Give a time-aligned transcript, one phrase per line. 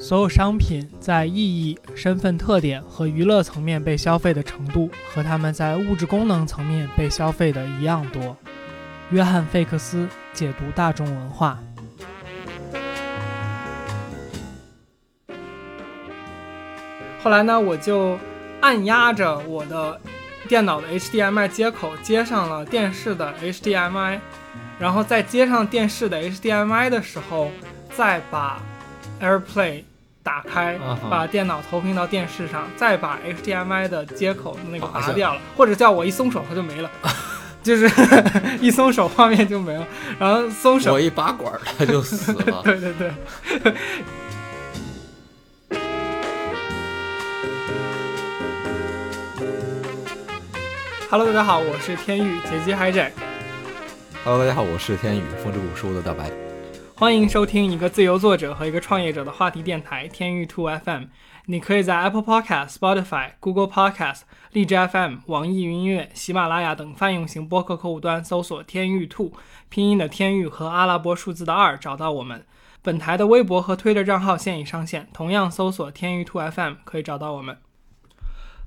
[0.00, 8.36] 所有商品在意义、身份特点和娱乐层面被消费的程度，和他们在物质功能层面被消费的一样多。
[9.10, 11.58] 约翰·费克斯解读大众文化。
[17.20, 18.16] 后来呢，我就
[18.60, 20.00] 按压着我的
[20.46, 24.20] 电脑的 HDMI 接口接上了电视的 HDMI，
[24.78, 27.50] 然后在接上电视的 HDMI 的时候，
[27.96, 28.62] 再把
[29.20, 29.82] AirPlay。
[30.28, 30.78] 打开，
[31.08, 36.90] 把电脑投屏到电视上，再把 HDMI 的接口那个拔掉了，或者叫我一松手它就没了，
[37.64, 37.90] 就是
[38.60, 39.86] 一松手画面就没了，
[40.18, 42.60] 然后松手我一拔管它就死了。
[42.62, 43.10] 对对对。
[51.10, 53.10] Hello，大家好，我是天宇杰基海仔。
[54.24, 56.30] Hello，大家好，我是天宇风之谷书的大白。
[56.98, 61.04] 欢迎收听一个自由作者和一个创业者的话题电台天域兔 FM。
[61.46, 69.32] 你可以在 Apple Podcast、Spotify、Google Podcast、荔枝 FM、网易云音乐、喜马拉雅等泛用型播客客户端搜索“天域兔”
[69.70, 72.44] 拼音的天域和阿拉伯数字的二找到我们。
[72.82, 77.58] 本台的微博和推特账号现已上线，同样搜索“天域兔 FM” 可以找到我们。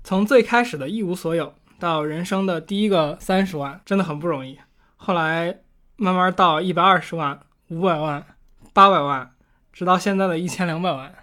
[0.06, 4.58] 从最开始的一无所有到人生的第一个三十万，真的很不容易。
[4.96, 5.58] 后来
[5.98, 7.38] 慢慢到一百二十万。
[7.72, 8.26] 五百万、
[8.74, 9.32] 八百万，
[9.72, 11.16] 直到现在的一千两百万，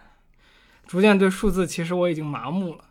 [0.87, 2.85] 逐渐对数字其实我已经麻木了。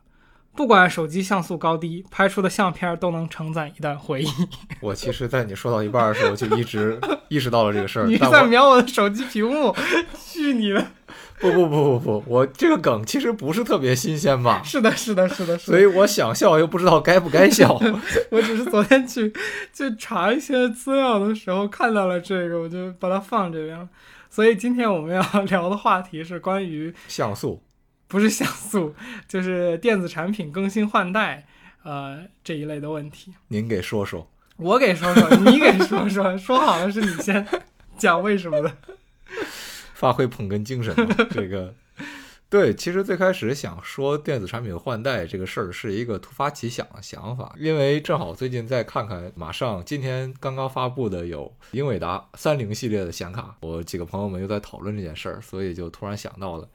[0.56, 4.28] 不管手机像素高低，拍出的相片都能承载一段回忆。
[4.80, 8.06] 我其实，在你说到一半的时候，就一直 意识到了这个事儿。
[8.06, 9.76] 你在瞄我的手机屏幕？
[10.24, 10.86] 去你的！
[11.40, 14.62] 不不不不不，我这个梗其实不是特别新鲜吧？
[14.64, 17.80] 是的，是的，是的，所以我想笑又不知道该不该笑。
[18.32, 19.32] 我只是昨天去
[19.72, 23.88] 去查一些资料的时候看到了这个，我就把它放这边了。
[24.32, 27.62] 所以今天我们要 聊的话题是关于像素，
[28.08, 28.96] 不是像素，
[29.28, 31.46] 就是电子产品更新换代，
[31.84, 33.34] 呃这一类的问题。
[33.50, 34.28] 您给说说，
[34.58, 37.46] 我给说说，你给说说，说好了是你先
[37.96, 38.76] 讲为什么的。
[39.98, 40.94] 发挥捧哏精神，
[41.32, 41.74] 这个
[42.50, 56.70] 对，其实最开始想说电子产品换代这个事儿是一个突发奇想的想法，因为正好最近再看看，马上今天刚刚发布的有英伟达三零系列的显卡，我几个朋友们又在讨论这件事儿，所以就突然想到了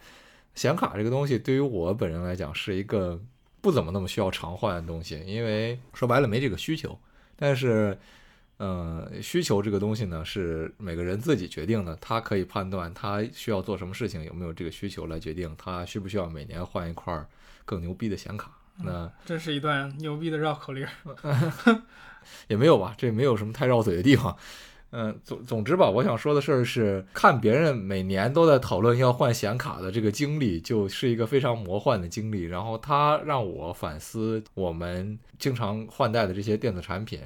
[0.57, 3.21] 显卡这个东西，对于我本人来讲是一个
[3.61, 6.99] 不怎么那么需要常换的东西，因为说白了没这个需求，
[7.37, 7.97] 但是。
[8.59, 11.97] 呃，需求这个东西呢，是每个人自己决定的。
[12.01, 17.27] 他可以判断他需要做什么事情，有没有这个需求来决定他需不需要每年换一块
[17.65, 18.53] 更牛逼的显卡。
[18.85, 20.87] 那这是一段牛逼的绕口令，
[22.49, 22.95] 也没有吧？
[22.97, 24.37] 这没有什么太绕嘴的地方。
[24.93, 32.45] 嗯，总总之吧，我想说的事儿是，看别人每年都在讨论要换显卡的这个经历，就是一个非常魔幻的经历。
[32.45, 37.21] 然后它让我反思我们经常换代的这些电子产品。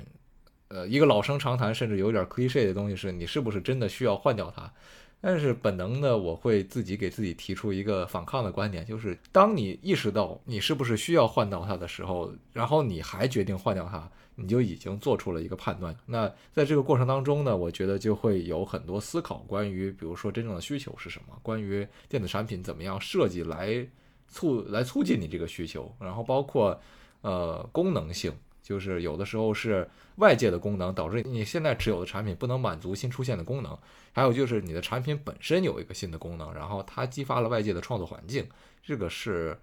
[0.69, 4.73] 呃，一个老生常谈，甚至有点 cliche 的东西是，你是不是真的需要换掉它？
[5.21, 15.97] 但是本能的，我会自己给自己提出一个反抗的观点，就是当你意识到你是不是需要换掉它的时候，然后你还决定换掉它，你就已经做出了一个判断。
[16.05, 23.87] 那在这个过程当中呢，我觉得就会有很多思考，关于比如说真正的需求是什么，关于电子产品怎么样设计来
[24.29, 26.79] 促来促进你这个需求，然后包括
[27.23, 28.33] 呃功能性。
[28.67, 33.79] 就是有的时候是外界的功能导致你现在持有的产品不能满足新出现的功能，
[34.13, 38.45] 还有就是你的产品本身有一个新的功能，然后它激发了外界的创作环境，
[38.83, 39.57] 这个是，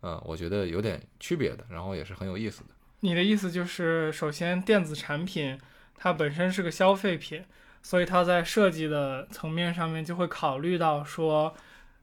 [0.00, 2.70] 呃，我觉得有点区别的，然后也是很有意思的。
[2.98, 5.56] 你的意思就是，首先电子产品
[5.96, 7.44] 它本身是个消费品，
[7.80, 11.54] 所以它在设计的层面上面就会考虑到说，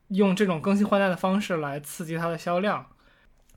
[0.07, 2.85] 用这种更新换代的方式来刺激它的销量。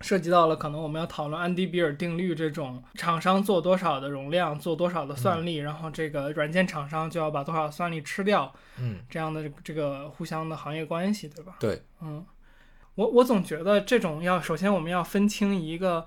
[0.00, 11.56] 涉及到了可能我们要讨论安迪比尔定律这种厂商做多少的容量，做多少的算力，然后这个软件厂商就要把多少算力吃掉，嗯，这样的这个互相的行业关系，对吧？
[11.59, 12.24] 对，嗯，
[12.95, 16.06] 我我总觉得这种要首先我们要分清一个，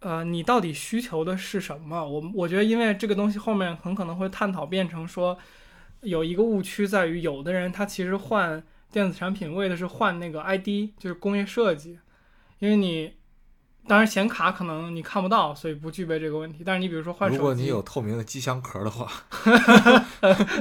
[0.00, 2.04] 呃，你到底需求的是什么？
[2.04, 5.38] 我我觉得因为这个东西后面很可能会探讨变成说，
[6.00, 8.60] 有一个误区在于有的人他其实换
[8.90, 12.00] 电子产品为的是换那个 ID，就是工业设计。
[12.62, 13.12] 因为你，
[13.88, 16.62] 当然显卡可能你看不到，所以不具备这个问题。
[16.64, 19.10] 但是你比如说换手机，如果你有透明的机箱壳的话，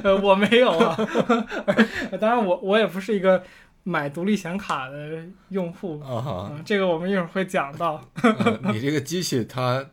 [0.24, 0.98] 我没有啊。
[2.20, 3.44] 当然我我也不是一个
[3.84, 6.60] 买独立显卡的用户啊。
[6.66, 8.04] 这个我们一会儿会讲到。
[8.74, 9.86] 你这个机器它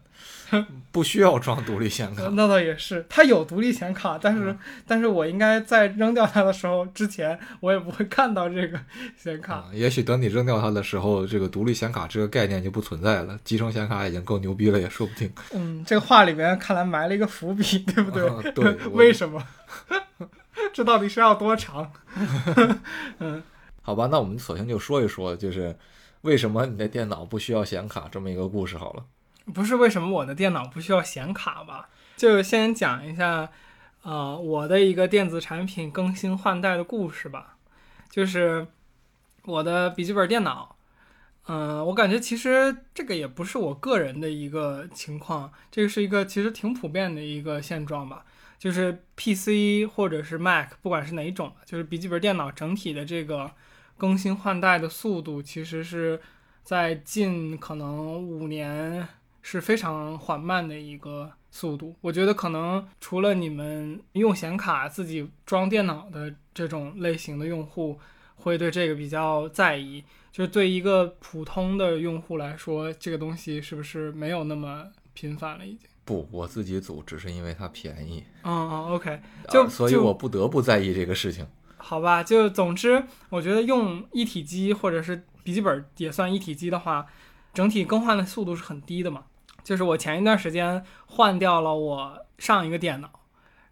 [0.90, 2.22] 不需要装独立显卡。
[2.32, 4.56] 那倒也是，它有独立显卡，但是、
[4.86, 8.78] 但是我应该在扔掉它的时候之前，我也不会看到这个
[9.16, 9.54] 显卡。
[9.54, 15.30] 啊，也许等你扔掉它的时候，这个独立显卡这个概念就不存在了，集成显卡已经够牛逼了，也说不定。
[15.52, 18.28] 嗯，这个话里面看来埋了一个伏笔，对不对？
[18.28, 19.42] 啊对 为什么？
[20.72, 21.92] 这到底是要多长？
[23.18, 23.42] 嗯
[23.82, 25.74] 好吧，那我们索性就说一说，就是
[26.22, 29.04] 为什么你的电脑不需要显卡这么一个故事好了。
[29.54, 31.88] 不是为什么我的电脑不需要显卡吧？
[32.16, 33.48] 就先讲一下，
[34.02, 37.56] 呃，我的一个电子产品更新换代的故事吧。
[38.10, 38.66] 就是
[39.44, 40.76] 我的笔记本电脑，
[41.46, 48.24] 嗯、我感觉其实这个也不是我个人的一个情况，这个是一个其实挺普遍的一个现状吧。
[48.58, 53.52] 就是 PC 或者是 Mac，不管是哪一种，就是笔记本电脑整体的这个
[53.96, 56.20] 更新换代的速度，其实是
[56.64, 59.06] 在近可能五年
[59.42, 61.94] 是非常缓慢的一个速度。
[62.00, 67.98] 我觉得可能除了你们用显卡自己装电脑的这种类型的用户
[68.36, 75.88] 会对这个比较在意，就是对一个普通的用户来说，这个东西是不是没有那么频繁了已经？
[76.04, 79.20] 不，我自己组只是因为它便宜，嗯嗯，OK，
[79.50, 81.46] 就啊所以我不得不在意这个事情。
[81.76, 87.06] 好吧，就总之，我觉得用一体机或者是笔记本也算一体机的话，
[87.54, 89.24] 整体更换的速度是很低的嘛。
[89.64, 93.10] 就是我前一段时间换掉了我上一个电脑，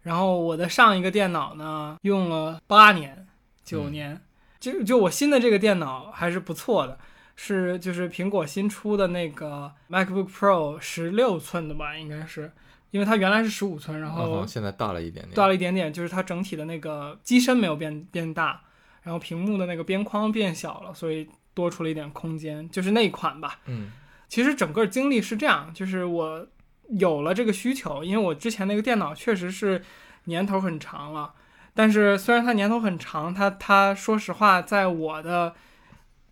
[0.03, 3.25] 然后我的上一个电脑呢用了八年、
[3.63, 4.21] 九嗯年，
[4.59, 6.99] 就就我新的这个电脑还是不错的，
[7.35, 12.51] 是就是苹果新出的那个 MacBook Pro 十六寸的吧，应该是，
[12.91, 15.33] 因为它原来是十五寸，然后嗯现在大了一点点。
[15.33, 18.61] 大了一点点，就是它整体的那个机身没有变变大，
[19.01, 21.27] 然后屏幕的那个边框变小了，所以
[21.57, 23.59] 多出了一点空间，就是那一款吧。
[23.65, 23.91] 嗯
[24.29, 26.45] 其实整个经历是这样，就是我
[26.89, 29.81] 有了这个需求，因为我之前那个电脑确实是
[30.25, 31.33] 年头很长了，
[31.73, 35.55] 但是虽然它年头很长，它它说实话，在我的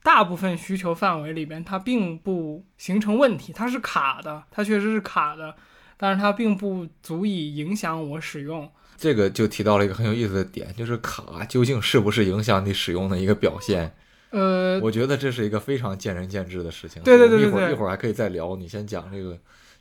[0.03, 5.55] 大部分需求范围里边，它并不形成问题，它是卡的，它确实是卡的，
[5.95, 8.69] 但是它并不足以影响我使用。
[8.97, 13.95] 这个就提到了一个很有意思的点，就是卡究竟是不是影响你使用的一个表现？
[14.31, 17.01] 呃，我觉得这是一个非常见仁见智的事情。
[17.03, 18.55] 对对对一会儿一会儿还可以再聊。
[18.55, 19.37] 你先讲这个，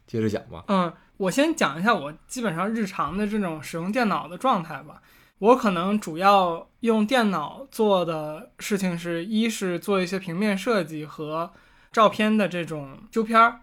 [0.06, 0.64] 接着讲吧。
[0.68, 5.02] 嗯，我先讲一下我基本上日常的这种使用电脑的状态吧。
[5.38, 11.52] 我可能主要用电脑做的事情是，一是做一些平面设计和
[11.90, 13.60] 照片的这种修片儿，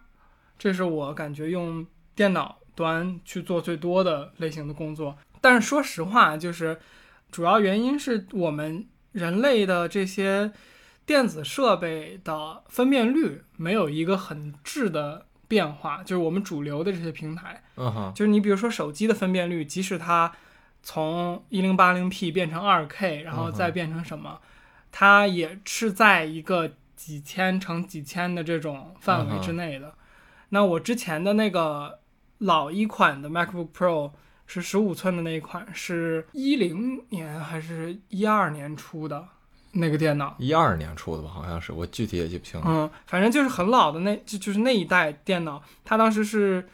[0.60, 5.18] 这是我感觉用电脑端去做最多的类型的工作。
[5.40, 6.78] 但是说实话，就是
[7.32, 10.52] 主要原因是我们人类的这些
[11.12, 20.32] 电子设备的分辨率没有一个很质的变化，就是我们主流的这些平台，嗯哼，就是你比如说手机的分辨率，即使它
[20.82, 24.40] 从一零八零 P 变成二 K，然后再变成什么，
[24.90, 29.94] 它也是在一个几千乘几千的这种范围之内的。
[30.48, 32.00] 那我之前的那个
[32.38, 34.14] 老一款的 MacBook Pro
[34.48, 39.28] 是十五寸的那一款，是一零年还是一二年出的
[39.74, 40.36] 那个电脑。
[40.38, 42.66] 一二年出的吧，好像是，我具体也记不清了。
[42.68, 46.68] 嗯，反正就是很老的那，就就是那一代电脑，它当时是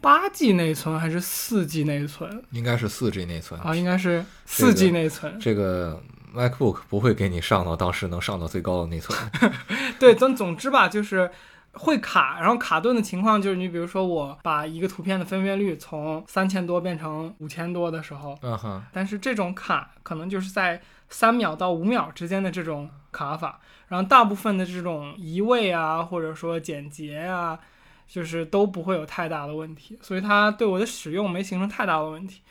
[0.00, 3.60] 八 G 内存还是四 G 内存应该是四 G 内存。
[3.60, 3.74] 啊？
[3.74, 5.38] 应该是四 G 内存。
[5.40, 6.02] 这个
[6.34, 9.18] MacBook 不会给你上到当时能上到最高的内存。
[9.98, 11.30] 对，总总之吧，就是
[11.72, 27.58] 会卡，然后卡顿的情况就是，你比如说我把一个图片的分辨率从三千多变成五千多的时候，嗯哼，但是这种卡可能就是在三秒到五秒之间的这种卡法，然后大部分的这种移位啊，或者说简洁啊，
[28.06, 32.42] 就是都不会有太大的问题，所以它对我的使用没形成太大的问题。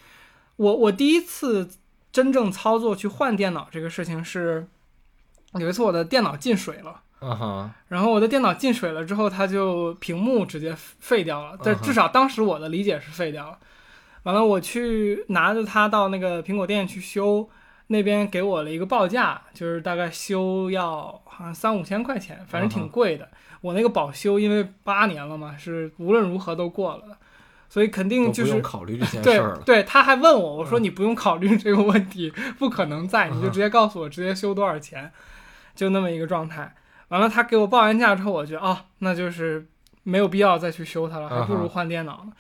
[0.55, 1.69] 我我第一次
[2.12, 4.67] 真正操作去换电脑这个事情是，
[5.55, 7.01] 有一次我的电脑进水了。
[7.88, 11.57] 然后我的电脑进水了之后，它就屏幕直接废掉了。
[11.63, 13.57] 但至少当时我的理解是废掉了。
[14.24, 17.50] 完了，我去拿着它到那个苹果店去修，
[17.88, 23.30] 那边给我了一个报价，就是大概修要好像三五千块钱，反正挺贵的。
[23.62, 27.18] 我那个保修因为八年了嘛，是无论如何都过了，
[27.70, 29.62] 所以肯定就是用考虑这件事对儿了。
[29.65, 35.12] 对，他还问我，我说嗯你不用考虑这个问题， 不可能在，你就嗯直接告诉我直接修多少钱，
[35.75, 36.75] 就那么一个状态。
[37.10, 39.68] 完了，他给我报完价之后，我觉得哦，那就是
[40.04, 42.34] 没有必要再去修它了，还不如换电脑呢。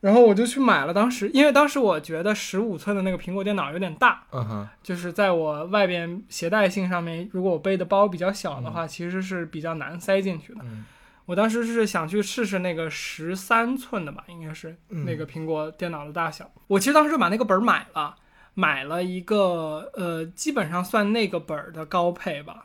[0.00, 10.60] 然后我就去买了，当时因为当时我觉得十五寸的那个苹果电脑有点大，嗯哼，就是在我外边携带性上面，如果我背的包比较小的话，其实是比较难塞进去的。
[10.62, 10.84] 嗯
[11.28, 16.50] 我当时是想去试试那个十三寸的吧，应该是嗯那个苹果电脑的大小。
[16.68, 18.14] 我其实当时就把那个本儿买了，
[18.54, 22.64] 买了一个呃，基本上算那个本儿的高配吧，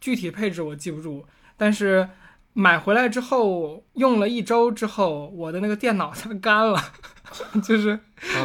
[0.00, 1.24] 具体配置我记不住，
[1.56, 2.08] 但是
[2.52, 6.80] 买回来之后用了一周之后，我的那个电脑 它干了，
[7.62, 7.98] 就是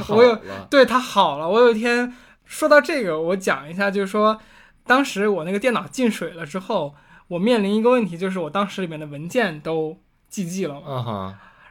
[0.10, 1.50] 我有，对它好了。
[1.50, 2.14] 我有一天
[2.46, 4.40] 说到这个，我讲一下，就是说
[4.86, 6.94] 当时我那个电脑进水了之后，
[7.28, 9.98] 我面临一个问题，就是我当时里面的文件都
[10.32, 10.82] GG 了嘛，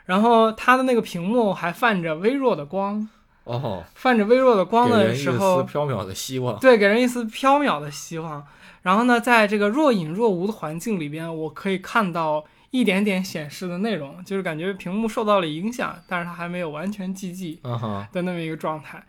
[0.06, 3.08] 然后它的那个屏幕还泛着微弱的光，
[3.44, 6.58] 哦，泛着微弱的光的时候，缥缈的希望。
[6.58, 8.46] 对，给人一丝飘渺的希望。
[8.82, 17.14] 然后呢，在这个若隐若无的环境里边，我可以看到一点点显示的内容，就是感觉屏幕受到了影响，但是它还没有完全
[17.62, 19.02] 啊哈，的那么一个状态。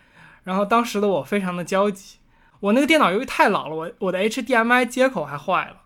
[0.44, 2.18] 然后当时的我非常的焦急，
[2.60, 5.77] 我那个电脑由于太老了，我我的 HDMI 接口还坏了，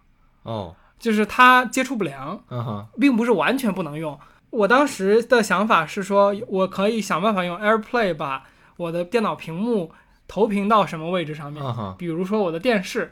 [0.43, 4.19] 哦，就是它接触不良，啊哈，并不是完全不能用。
[4.51, 8.43] 我当时的想法是说，我可以想办法用 AirPlay 把
[8.77, 9.91] 我的电脑屏幕
[10.27, 11.63] 投屏到什么位置上面，
[11.97, 13.11] 比如说我的电视，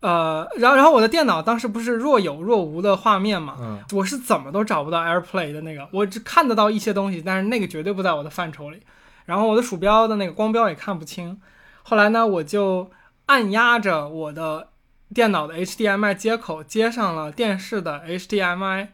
[0.00, 8.82] 呃，然后然后我的电脑当时不是若有若无的画面嘛，嗯，我是怎么都找不到 AirPlay 的那个，我只看得到一些东西，但是那个绝对不在我的范畴里。
[9.24, 11.40] 然后我的鼠标的那个光标也看不清。
[11.82, 12.90] 后来呢，我就
[13.26, 14.68] 按压着我的
[15.14, 18.88] 电脑的 HDMI 接口接上了电视的 HDMI，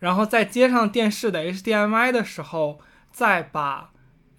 [0.00, 2.80] 然后在接上电视的 HDMI 的时候，
[3.12, 3.90] 再把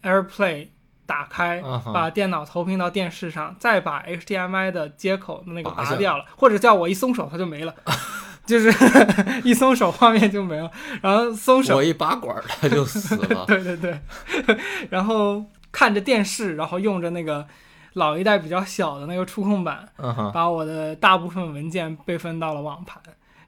[0.03, 0.68] AirPlay
[1.06, 1.62] 打开，
[1.94, 7.75] 把电脑投屏到电视上，再把 HDMI 的接口的那个拔掉了，或者叫我一松手它就没了，
[8.46, 8.74] 就是
[9.44, 13.46] 一松手画面就没了，然后松手我一拔管儿它就死了。
[13.48, 14.00] 对对对，
[14.89, 17.46] 然后看着电视，然后用着那个
[17.94, 19.88] 老一代比较小的那个触控板，
[20.34, 23.00] 把我的大部分文件备份到了网盘。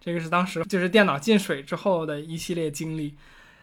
[0.03, 3.15] 这个是当时就是电脑进水之后的一系列经历。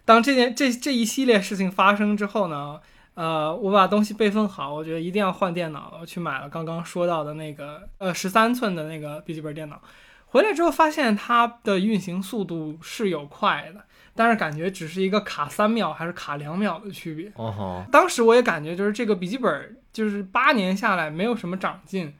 [0.06, 2.80] 当这件这这一系列事情发生之后呢，
[3.12, 9.80] 呃，我把东西备份好，我觉得一定要换电脑了，我去买了刚刚说到的那个呃十三寸的那个笔记本电脑。
[10.26, 17.30] 回来之后发现它的运行速度是有快的，但是感觉只是一个卡三秒还是卡两秒的区别。
[17.92, 22.14] 当时我也感觉就是这个笔记本就是八年下来没有什么长进，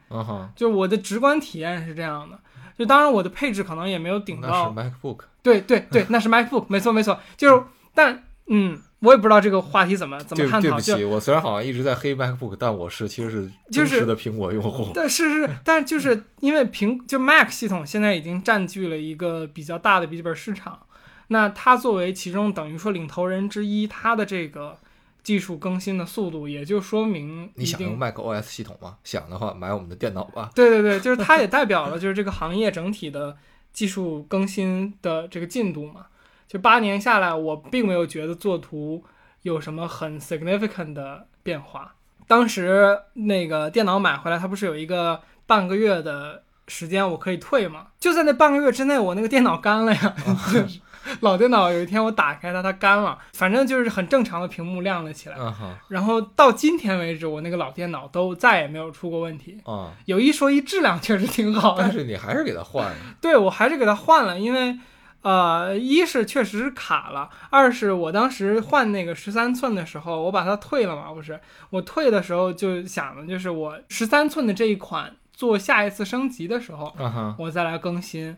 [0.55, 2.37] 就我的直观体验是这样的。
[2.81, 5.19] 就当然我的配置可能也没有顶到那是到，MacBook。
[5.43, 14.91] 对对对，那是 MacBook，没错没错，就是但嗯，我也不知道这个话题怎么怎么对探讨，就对不起，我虽然好像一直在黑 MacBook，但我是其实是就是的苹果用户。
[14.93, 20.79] 但是是，但就是因为苹就 Mac 系统现在已经占据了一个比较大的笔记本市场，
[21.27, 24.77] 那它作为其中等于说领头人之一，它的这个
[25.23, 28.97] 技术更新的速度，也就说明你想用 Mac OS 系统吗？
[29.03, 30.49] 想的话，买我们的电脑吧。
[30.55, 33.37] 对对对，就是它也代表了就是这个行业整体的
[33.71, 36.07] 技术更新的这个进度嘛。
[36.47, 39.03] 就八年下来，我并没有觉得作图
[39.43, 41.95] 有什么很 significant 的变化。
[42.27, 47.87] 当时那个电脑买回来，它不是有一个半个月的时间我可以退吗？
[47.99, 50.15] 就在那半个月之内，我那个电脑干了呀，
[50.51, 50.79] 就是
[51.21, 55.35] 老电脑有一天我打开它，它干了，反正就是很正常的屏幕亮了起来。
[55.39, 59.59] 嗯然后到今天为止，我那个老电脑都再也没有出过问题。
[59.65, 61.83] 啊，有一说一，质量确实挺好的。
[61.83, 62.95] 但是你还是给它换了。
[63.19, 64.77] 对我还是给它换了，因为
[65.21, 71.39] 呃，一是确实是卡了，二是我当时换那个十三寸的时候，我把它退了嘛，不是？
[71.69, 76.91] 我退的时候就想的就是我十三寸的这一款做下一次升级的时候，
[77.37, 78.35] 我再来更新。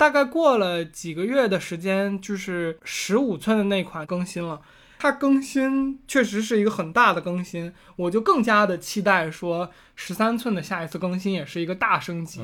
[0.00, 4.58] 大概过了几个月的时间，就是十五寸的那款更新了。
[4.98, 12.40] 它更新确实是一个很大的更新，我就更加的期待说十三寸的下一次更新也是一个大升级。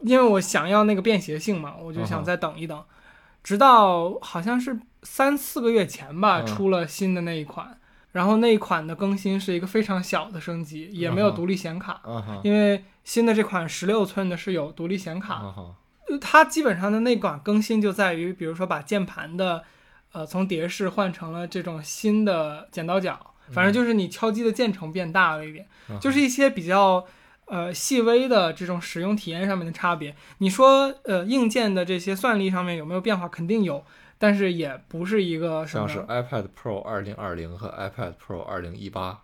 [0.00, 2.82] 因为我想要那个便携性嘛，我就想再等一等，
[3.44, 6.46] 直到好像是三四个月前吧，嗯。
[6.46, 7.78] 出了新的那一款，
[8.12, 12.00] 然后那一款的更新是一个非常小的升级，也没有独立显卡，
[12.42, 15.54] 因为新的这款十六寸的是有独立显卡，
[16.20, 19.62] 它基本上的那款更新就在于，比如说把键盘的，
[20.12, 27.04] 呃，从碟式换成了这种新的剪刀脚，反正就是你敲击的键程变大了一点，嗯就是一些比较
[27.46, 30.14] 呃细微的这种使用体验上面的差别。
[30.38, 33.28] 你说呃硬件的这些算力上面有没有变化？
[33.28, 33.84] 肯定有，
[34.18, 39.22] 但是也不是一个像是 iPad Pro 二零二零和 iPad Pro 二零一八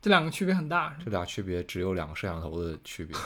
[0.00, 0.96] 这两个区别很大。
[1.04, 3.16] 这俩区别只有两个摄像头的区别，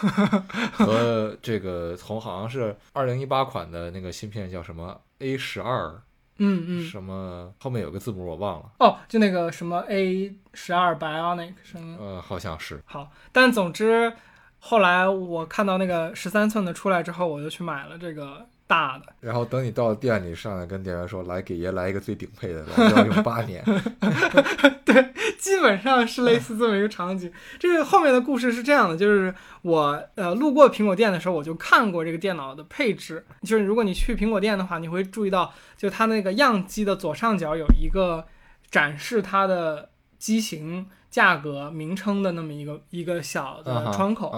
[0.73, 6.03] 和这个从好像是二零一八款的那个芯片叫什么 A 十二
[6.39, 11.97] 嗯嗯，什么后面有个字母我忘了，哦，就那个什么 A 十二 Bionic 什么。
[11.97, 14.13] 呃，好像是，好，但总之，
[14.59, 19.13] 后来我看到那个十三寸的出来之后，我就去买了这个大的。
[19.21, 23.65] 然后等你到店里上来跟店员说，来给爷来一个最顶配的，老子要用八年。
[24.85, 27.31] 对基本上是类似这么一个场景。
[27.59, 33.25] 这个后面的故事是这样的，就是我呃路过苹果店的时候，我就看过这个电脑的配置。
[33.43, 38.25] 就是如果你去苹果店的话，你会注意到，就它那个样机的左上角有一个
[38.71, 44.33] 展示它的机型、价格、名称的那么一个一个小的窗口。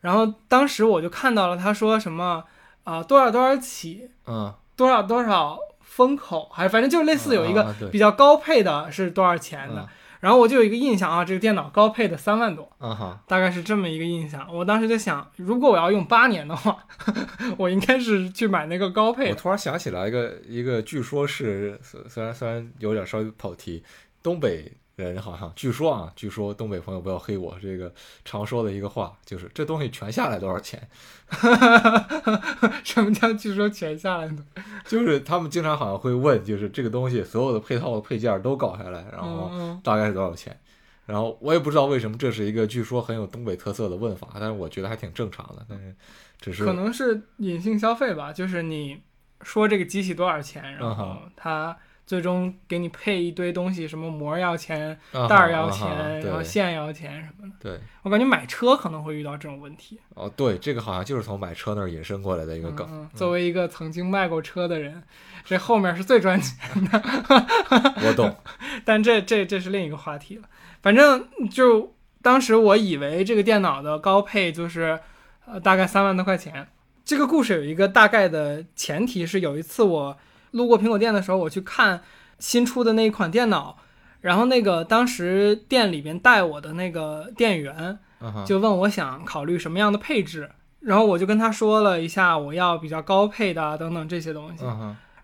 [0.00, 2.42] 然后当时我就看到了，他说什么
[2.84, 9.80] 啊、多少多少起，嗯，多少多少风口，还反正就是类似有一个比较高配的是多少钱的。
[9.80, 9.88] 嗯
[10.22, 14.46] 然后我就有一个印象啊，这个电脑高配的三万多，啊哈，大概是这么一个印象。
[14.54, 16.78] 我当时就想，如果我要用八年的话，
[17.58, 19.30] 我应该是去买那个高配。
[19.30, 23.82] 我突然想起来一个一个，据说是虽虽然虽然有点稍微跑题，
[24.22, 27.92] 东北人好像据说啊，据说东北朋友不要黑我，这个
[28.24, 30.88] 常说的一个话就是这东西全下来多少钱？
[32.84, 34.44] 什么叫据说全下来呢？
[34.86, 40.58] 就是他们经常好像会问，就是这个东西所有的配套的配件都搞下来，然后嗯大概是多少钱？
[41.04, 45.66] 然后我也不知道为什么这是一个据说很有东北特色的问法，但是我觉得还挺正常的。
[45.68, 45.94] 但是
[46.38, 49.00] 只是可能是隐性消费吧，就是你
[49.42, 57.54] 说这个机器多少钱，然后它最终给你配一堆东西，什么膜要钱，啊袋儿要钱，然后线要钱什么的。
[57.60, 59.98] 对我感觉买车可能会遇到这种问题。
[60.14, 62.86] 哦，对，这个好像就是从买车那儿引申过来的一个梗。
[62.90, 65.02] 嗯嗯，作为一个曾经卖过车的人，
[65.44, 67.02] 这后面是最赚钱的，
[68.04, 68.36] 我懂，
[68.84, 70.42] 但这这这是另一个话题了。
[70.82, 74.98] 反正就当时我以为这个电脑的高配就是
[75.46, 76.68] 呃大概三万多块钱。
[77.04, 80.16] 这个故事有一个大概的前提是，有一次我
[80.52, 82.02] 路过苹果店的时候，我去看
[82.38, 83.76] 新出的那一款电脑，
[84.22, 87.98] 然后那个当时店里边带我的那个店员，
[88.46, 94.64] 就问我想考虑什么样的配置，然后我就跟他说了一下我要比较高配的啊等等这些东西，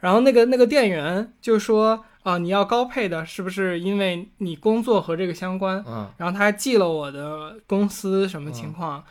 [0.01, 5.83] 然后那个那个店员就说啊、你要高配的，是不是因为你工作和这个相关？
[5.87, 6.11] 嗯。
[6.19, 9.03] 然后他还记了我的公司什么情况，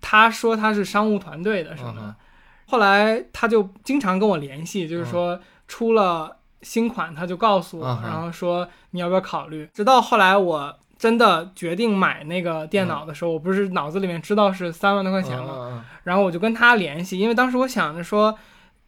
[0.00, 2.16] 他说他是商务团队的什么，
[2.66, 8.02] 后来他就经常跟我联系，就是说出了新款他就告诉我，嗯。
[8.02, 9.68] 然后说你要不要考虑。
[9.72, 15.48] 直到后来我真的决定买那个电脑的时候，我不是脑子里面知道是三万多块钱吗？
[15.50, 18.34] 嗯嗯然后我就跟他联系，因为当时我想着说，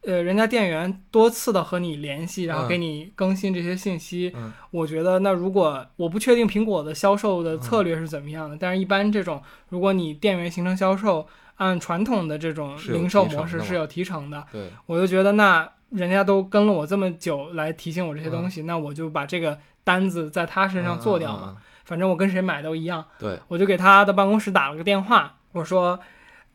[0.01, 2.67] 呃，人家店员多次的和你联系，然后嗯。
[2.67, 4.51] 给你更新这些信息，嗯。
[4.71, 23.03] 我觉得那如果我不确定苹果的销售的策略是怎么样的，但是一般这种如果你店员形成销售，按传统的这种零售模式是有提成的，对，我就觉得那人家都跟了我这么久来提醒我这些东西，那我就把这个单子在他身上做掉嘛，反正我跟谁买都一样。
[23.17, 25.99] 对，我就给他的办公室打了个电话，我说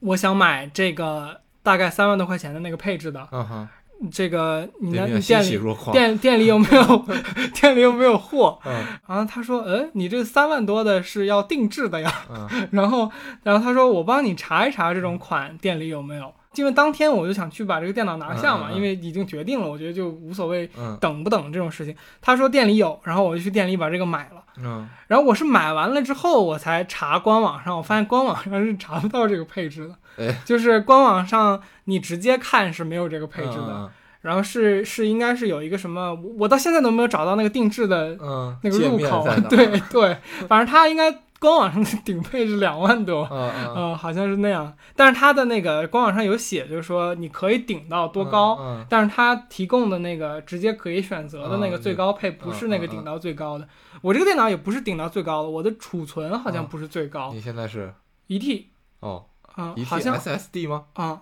[0.01, 3.69] 我想买这个大概三万多块钱的那个配置的，嗯哼，
[4.11, 5.59] 这个你的店里。
[5.93, 7.07] 店店里有没有
[7.55, 8.59] 店里有没有货？
[8.65, 8.73] 嗯
[9.07, 12.12] 然后他说，呃，你这三万多的是要定制的呀。
[12.31, 13.11] 嗯 然后
[13.43, 16.33] 然后他说我帮你查一查这种款店里有没有。
[16.57, 21.97] 因为当天我就想去把这个电脑拿下嘛，嗯嗯嗯因为已经决定了，我觉得就无所谓嗯等不等这种事情。
[22.21, 24.41] 他说店里有，然后我就去店里把这个买了。
[24.59, 24.88] 嗯。
[25.07, 30.43] 然后我是买完了之后，我才查官网上，我发现官网上是查不到这个配置的，哎。
[30.45, 33.91] 就是官网上你直接看是没有这个配置的，嗯
[34.23, 39.27] 然后是是应该是有一个什么，我我到现在都没有找到那个定制的嗯，那个入口。
[39.51, 43.28] 对对，反正它应该官网上的顶配是两万多。
[43.33, 43.74] 嗯嗯。
[43.74, 53.66] 呃，好像是那样，但是它的那个官网上有写，就是说你可以顶到多高，嗯但是它提供的那个直接可以选择的那个嗯最高配不是那个顶到最高的。
[54.00, 56.68] 我这个电脑也不是顶到最高的，我的储存好像嗯。
[56.68, 57.92] 不是最高，你现在是
[58.28, 59.26] 一 T 哦，
[59.57, 60.85] 啊、一好像 SSD 吗？
[60.94, 61.20] 啊、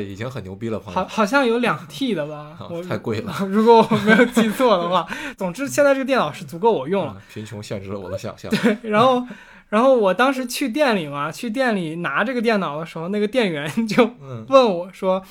[0.00, 1.00] 已经很牛逼了，朋友。
[1.00, 2.56] 好好像有两 T 的吧，
[2.88, 3.34] 太贵了。
[3.48, 7.14] 如果我没有记错的话， 总之现在这个电脑是足够我用了。
[7.16, 8.50] 嗯贫穷限制了我的想象。
[8.50, 9.26] 对然后，
[9.68, 15.22] 然后我当时去店里嘛，去店里拿这个电脑的时候，那个店员就嗯问我说：“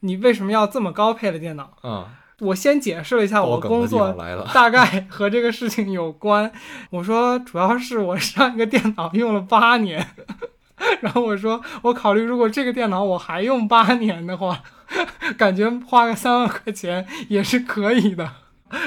[0.00, 2.08] 你为什么要这么高配的电脑啊，？”
[2.40, 4.16] 我先解释了一下我的工作。
[4.54, 6.50] 大概和这个事情有关。
[6.90, 10.06] 我说主要是我上一个电脑用了八年，
[11.00, 14.62] 然后我说我考虑如果这个电脑我还用八年的话，
[15.36, 18.30] 感觉花个三万块钱也是可以的。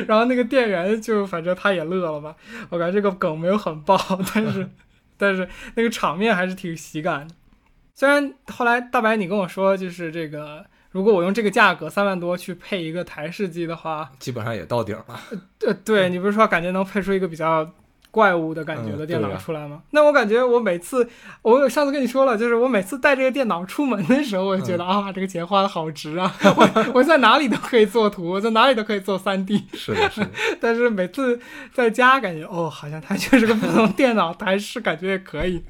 [0.07, 2.35] 然后那个店员就反正他也乐了吧，
[2.69, 3.97] 我感觉这个梗没有很爆，
[4.33, 4.69] 但是
[5.17, 7.33] 但是那个场面还是挺喜感的。
[7.95, 15.19] 虽然后来大白你跟我说，就是这个如果我用这个价格三万多去配一个台式机的话，基本上也到顶了。
[15.65, 17.67] 呃，对你不是说感觉能配出一个比较
[18.11, 19.81] 怪物的感觉的嗯电脑出来吗？
[19.91, 21.07] 那我感觉我每次，
[21.41, 24.77] 我有上次跟你说了，就是我每次带这个电脑出门的时候，我就觉嗯。
[24.79, 26.35] 得、啊，这个钱花的好值啊！
[26.57, 31.39] 我 我在哪里都可以做图，我在哪里都可以做三 D，是的，是的， 但是每次
[31.73, 35.63] 在家感觉哦，好像它就是个普通电脑，还是感觉也可以。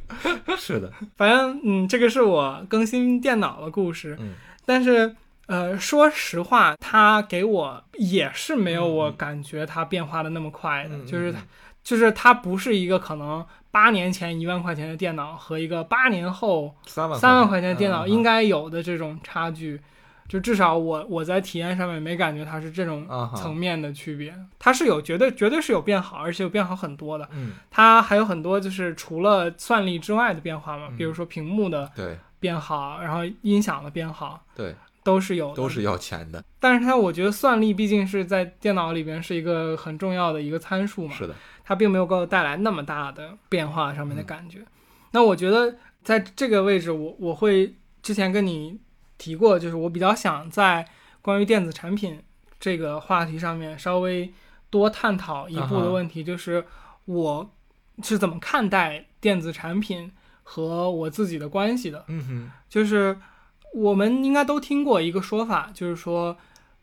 [0.57, 4.33] 是的，反正嗯，这个是我更新电脑的故事，嗯。
[4.65, 5.15] 但是
[5.47, 11.35] 呃，说实话，它给我也是没有我感觉它变化的那么快的，嗯就是嗯
[11.83, 19.79] 就是它不是一个可能八年前一万块钱的电脑和一个八年后三万三万块钱的电脑应该有的这种差距。
[20.27, 27.27] 就至少我我在体验上面没感觉它是这种层面的区别，它是有绝对绝对是有变好，而且有变好很多的。
[27.31, 32.17] 嗯，它还有很多就是除了算力之外的变化嘛，嗯比如说屏幕的对。
[32.39, 35.55] 变好，然后音响的变好，对，都是有的。
[35.55, 41.35] 都是要钱的，但是它我觉得算力毕竟是在电脑里边是一个很重要的一个参数嘛，是的，
[41.71, 44.59] 它并没有给我带来那么大的变化上面嗯的感觉。
[45.11, 48.77] 那我觉得在这个位置我，我会之前跟你
[49.17, 50.85] 提过，就是我比较想在
[51.21, 52.21] 关于电子产品
[52.59, 54.33] 这个话题上面稍微
[54.69, 56.65] 多探讨一步的问题，就是
[57.05, 57.49] 我
[58.03, 60.11] 是怎么看待电子产品
[60.43, 62.03] 和我自己的关系的。
[62.09, 63.17] 嗯哼，就是
[63.73, 66.35] 我们应该都听过一个说法，就是说，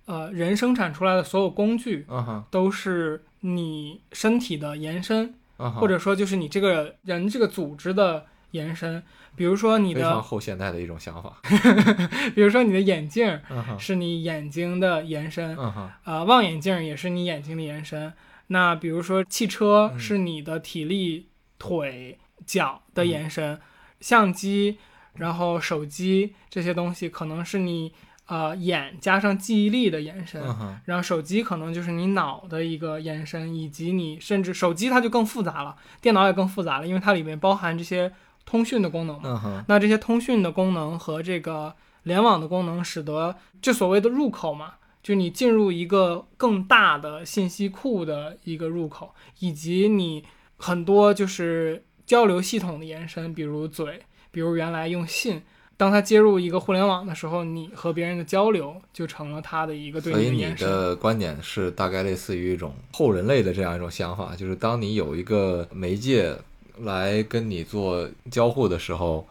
[0.07, 2.07] 呃，人生产出来的所有工具
[2.51, 9.03] 都是你身体的延伸，或者说就是你这个人这个组织的延伸。
[9.37, 11.40] 比如说你非常的，后现代的一种想法，
[12.35, 13.40] 比如说你的眼镜
[13.79, 15.57] 是你眼睛的延伸，
[16.03, 18.12] 呃，望远镜也是你眼睛的延伸。
[18.48, 23.61] 那比如说汽车嗯是你的体力、腿、脚的嗯延伸，
[24.01, 24.79] 相机，
[25.14, 27.92] 然后手机这些东西可能是你
[28.29, 30.41] 呃眼加上记忆力的延伸。
[30.43, 38.12] 嗯，然后手机可能就是你脑的一个延伸，以及你甚至手机它就更复杂了，电脑也更复杂了，因为它里面包含这些
[38.45, 39.43] 通讯的功能嘛。
[39.45, 50.25] 嗯，那这些通讯的功能和这个联网的功能，使得这所谓的入口嘛，就你进入一个更大的信息库的一个入口，以及你
[50.57, 55.43] 很多就是交流系统的延伸，比如嘴，比如原来用信。
[55.79, 60.55] 当他接入一个互联网的时候，你和别人的交流就成了他的一个对所以你。
[60.57, 66.37] 的观点是大概类似于一种后人类的这样一种想法，就是当你有一个媒介
[66.79, 69.25] 来跟你做交互的时候，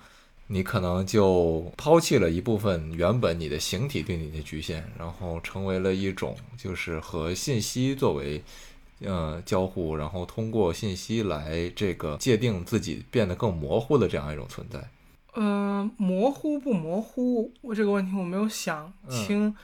[0.47, 8.41] 你可能就抛弃了一部分原本你的形体对你的局限，然后成为了一种就是和信息作为
[9.01, 14.79] 呃交互，然后通过信息来这个界定自己变得更模糊的这样一种存在。
[15.39, 19.56] 嗯、模糊不模糊，我这个问题我没有想嗯清。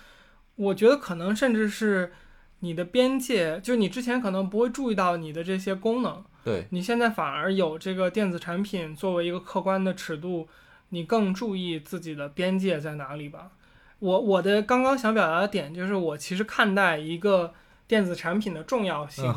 [0.55, 2.13] 我觉得可能甚至是
[2.59, 10.47] 你的边界，就你之前可能不会注意到你的这些功能，对，你现在反而有这个电子产品作为一个客观的尺度，
[10.89, 13.49] 你更注意自己的边界在哪里吧。
[13.97, 17.53] 我我的刚刚想表达的点就是，我其实看待一个
[17.87, 19.33] 电子产品的重要性，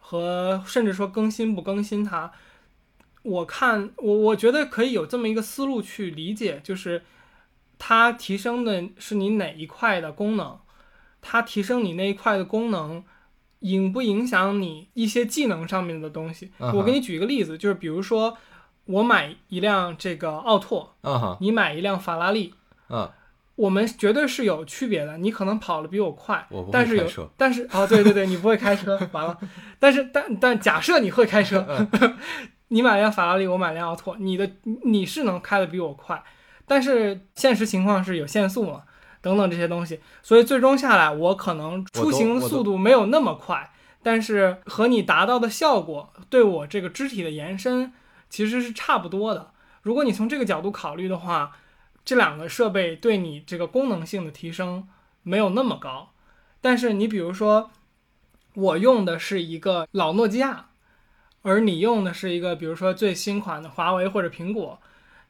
[0.00, 2.32] 和甚至说更新不更新它，
[3.24, 7.02] 我看我我觉得可以有这么一个思路去理解，就是
[7.78, 10.58] 它提升的是你哪一块的功能，
[11.20, 13.04] 它提升你那一块的功能。
[13.60, 16.50] 影不影响你一些技能上面的东西？
[16.58, 18.36] 我给你举一个例子，就是比如说，
[18.84, 20.94] 我买一辆这个奥拓，
[21.40, 22.52] 你买一辆法拉利，
[22.90, 23.10] 嗯，
[23.54, 25.16] 我们绝对是有区别的。
[25.16, 29.38] 你可能跑得比我快，但是有但是哦，对对对，你不会开车，完了。
[29.78, 32.18] 但是但但假设你会开车，嗯
[32.68, 34.50] 你买辆法拉利，我买辆奥拓，你的
[34.84, 36.22] 你是能开得比我快，
[36.66, 38.82] 但是现实情况是有限速嘛，
[39.20, 43.70] 等等这些东西，所以最终下来，我可能出行速度没有那么快，
[44.02, 47.92] 但是和你达到的效果对我这个肢体的延伸
[48.28, 49.52] 其实是差不多的。
[49.82, 51.52] 如果你从这个角度考虑的话，
[52.04, 54.88] 这两个设备对你这个功能性的提升
[55.22, 56.10] 没有那么高，
[56.60, 57.70] 但是你比如说，
[58.54, 60.66] 我用的是一个老诺基亚，
[61.44, 64.80] 而你用的是一个比如说最新款的华为或者苹果，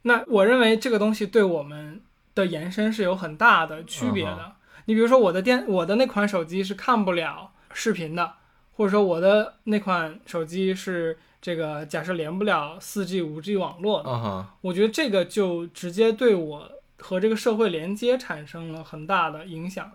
[0.02, 2.00] 那我认为这个东西对我们
[2.34, 4.38] 的延伸是有很大的区别的。
[4.40, 4.52] 嗯
[4.86, 8.34] 你比如说我的电，我的那款手机是看不了视频的，
[8.74, 19.90] 或者说我的那款手机是这个假设连不了四 G、五 G 网络的，我觉得这个就直接对我和这个社会连接产生了很大的影响。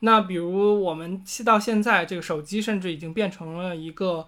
[0.00, 4.26] 那比如我们到现在，这个手机甚至已经变成了一个，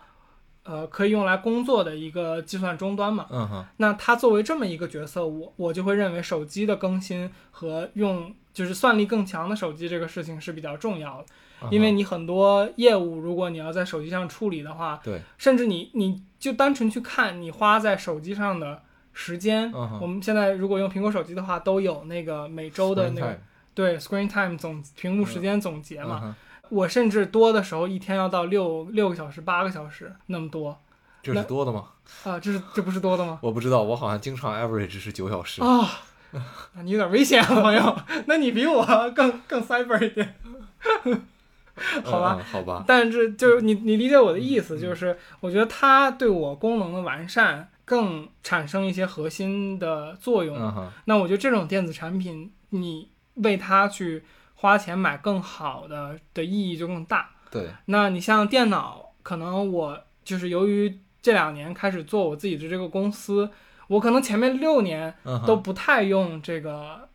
[0.68, 3.26] 呃，可以用来工作的一个计算终端嘛。
[3.30, 18.82] 嗯哼，那它作为这么一个角色，我我就会认为手机的更新和用就是算力更强的手机这个事情是比较重要的，因为你很多业务如果你要在手机上处理的话，对，甚至你你就单纯去看你花在手机上的
[19.14, 19.72] 时间。
[19.74, 23.40] 嗯我们现在如果用苹果手机的话，都有那个每周的那个
[23.72, 26.36] 对 screen time 总屏幕时间总结嘛。
[26.70, 30.78] 我甚至多的时候一天要到六六个小时、八个小时那么多
[31.22, 31.84] 这是多的吗？
[32.24, 33.38] 啊，这是这不是多的吗？
[33.42, 35.62] 我不知道，我好像经常 average 是九小时。
[35.62, 35.88] 啊、
[36.74, 37.96] 那你有点危险啊，朋友。
[38.26, 40.34] 那你比我更更 cyber 一点。
[42.04, 50.56] 好吧嗯，嗯好吧，但是就是你你理解我的意思，嗯就是我觉得它对我功能的完善更产生一些核心的作用。
[50.56, 54.24] 嗯，那我觉得这种电子产品，你为它去
[54.60, 57.30] 花钱买更好的的意义就更大。
[57.48, 63.48] 对，那你像电脑，可能我就是由于这两年开始做我自己的这个公司，
[63.86, 65.14] 我可能前面六年
[65.46, 67.08] 都不太用这个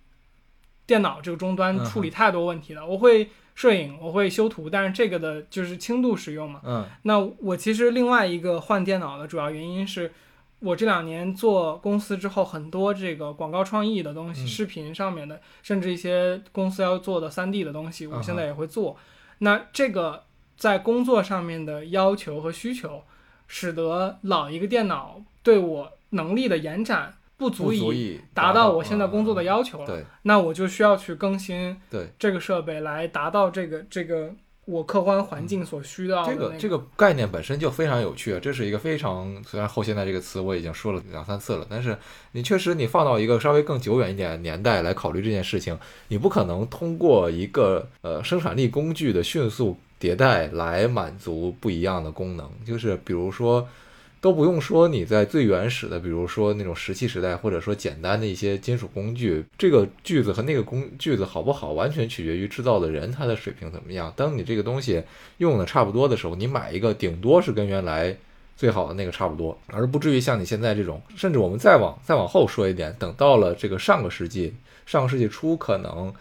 [0.86, 2.86] 电脑这个终端处理太多问题的。
[2.86, 6.62] 我会摄影，我会修图，但是这个的就是轻度使用嘛。
[6.63, 10.13] 嗯那我其实另外一个换电脑的主要原因是，
[10.63, 14.47] 我这两年做公司之后，很多这个广告创意的东西、嗯。
[14.47, 18.95] 视频上面的，甚至一些公司要做的三 D 的东西，我现在也会做。
[19.39, 20.23] 那这个
[20.56, 23.04] 在工作上面的要求和需求，
[23.45, 29.45] 使得老一个电脑对我能力的延展不不足以达到我现在工作的嗯。
[29.45, 29.86] 要求了。
[29.86, 30.06] 对。
[30.21, 31.76] 那我就需要去更新，
[32.17, 34.34] 这个设备来达到这个这个
[34.65, 41.97] 我客观环境所需要的、那这个这个概念本身就非常有趣啊，这是一个非常虽然后现代这个词我已经说了两三次了，但是
[42.32, 53.67] 你确实你放到一个稍微更久远一点的年代来考虑这件事情，你不可能通过一个呃生产力工具的迅速迭代来满足不一样的功能，就是比如说。
[54.23, 64.13] 都不用说，你在最原始的，比如说那种石器时代，或者说简单的一些金属工具，这个锯子和那个工锯子好不好，完全取决于制造的人他的水平怎么样。
[64.15, 65.03] 当你这个东西
[65.39, 68.15] 用的差不多的时候，你买一个顶多是跟原来
[68.55, 71.01] 最好的那个差不多，而不至于像你现在这种。
[71.17, 74.53] 甚至我们再往再往后说一点，等到了这个上个世纪，
[74.86, 76.13] 上个世纪初，可能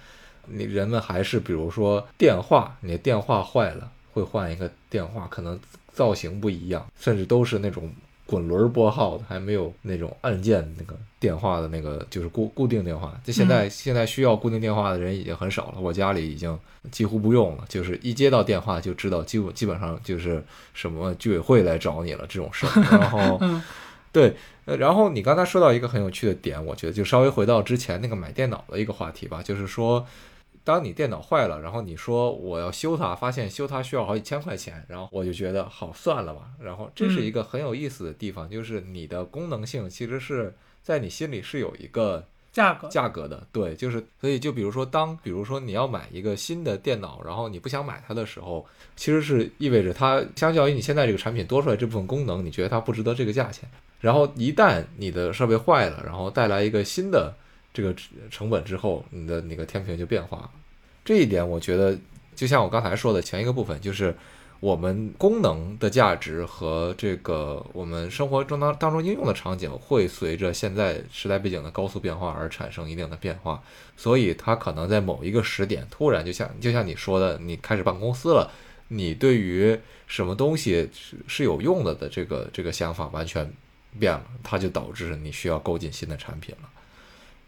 [0.46, 5.56] 你人们还是比如说电话，你的电话坏了会换一个电话，可能
[5.92, 7.90] 造型不一样，甚至都是那种。
[8.24, 13.20] 滚轮拨号的，还没有那种按键那个电话的那个，就是固固定电话。
[13.22, 16.58] 就现在、现在需要固定电话的人已经很少了，我家里已经
[16.90, 22.72] 几乎不用了，就是一接到电话就知道基本基本上就是什么居委会来找你了这种事儿。
[22.98, 23.62] 然后嗯
[24.12, 30.06] 对，呃，然后你刚才说到一个很有趣的点，我觉得就稍微回到之前那个买电脑的一个话题吧，就是说。
[30.64, 36.42] 当你电脑坏了，然后你说我要修它，发现修它需要好几千块钱，然后我就觉得好算了吧。
[36.60, 53.68] 然后这是一个很有意思的地方，就是你的功能性其实是在你心里是有一个价格价格的，对，就是所以就比如说当比如说你要买一个新的电脑，然后你不想买它的时候，其实是意味着它相较于你现在这个产品多出来这部分功能，你觉得它不值得这个价钱。
[54.00, 57.34] 然后一旦你的设备坏了，然后带来一个新的
[57.72, 57.94] 这个
[58.30, 60.50] 成本之后，你的那个天平就变化了。
[61.04, 61.96] 这一点我觉得
[62.34, 64.14] 就像我刚才说的前一个部分，就是
[64.60, 73.60] 我们功能的价值和这个我们生活中当当中应用的场景，会随着现在时代背景的高速变化而产生一定的变化。
[73.96, 78.48] 所以它可能在某一个时点，突然就像就像你说的，你开始办公司了，
[78.88, 83.50] 你对于什么东西是是有用的的这个这个想法完全
[83.98, 86.68] 变了，它就导致你需要购进新的产品了。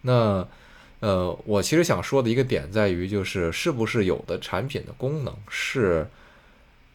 [0.06, 0.46] 那
[1.00, 6.06] 呃，我其实想说的一个点在于，就是是不是有的产品的功能是，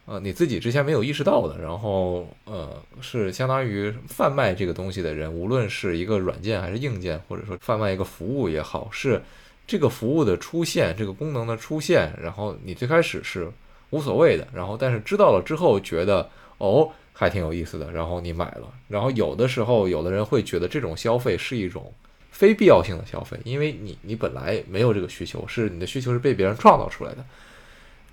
[0.05, 9.21] 呃，你自己之前没有意识到的，然后呃，是相当于贩卖这个东西的人，无论是一个软件还是硬件，或者说贩卖一个服务也好，是
[9.67, 13.51] 这个服务的出现，这个功能的出现，然后你最开始是
[13.89, 16.27] 无所谓的，然后但是知道了之后觉得
[16.59, 21.93] 哦还挺有意思的，然后你买了，然后有的时候有的人会觉得这种消费是一种。
[22.39, 27.25] 非必要性的消费，因为你你本来没有这个需求，是你的需求是被别人创造出来的。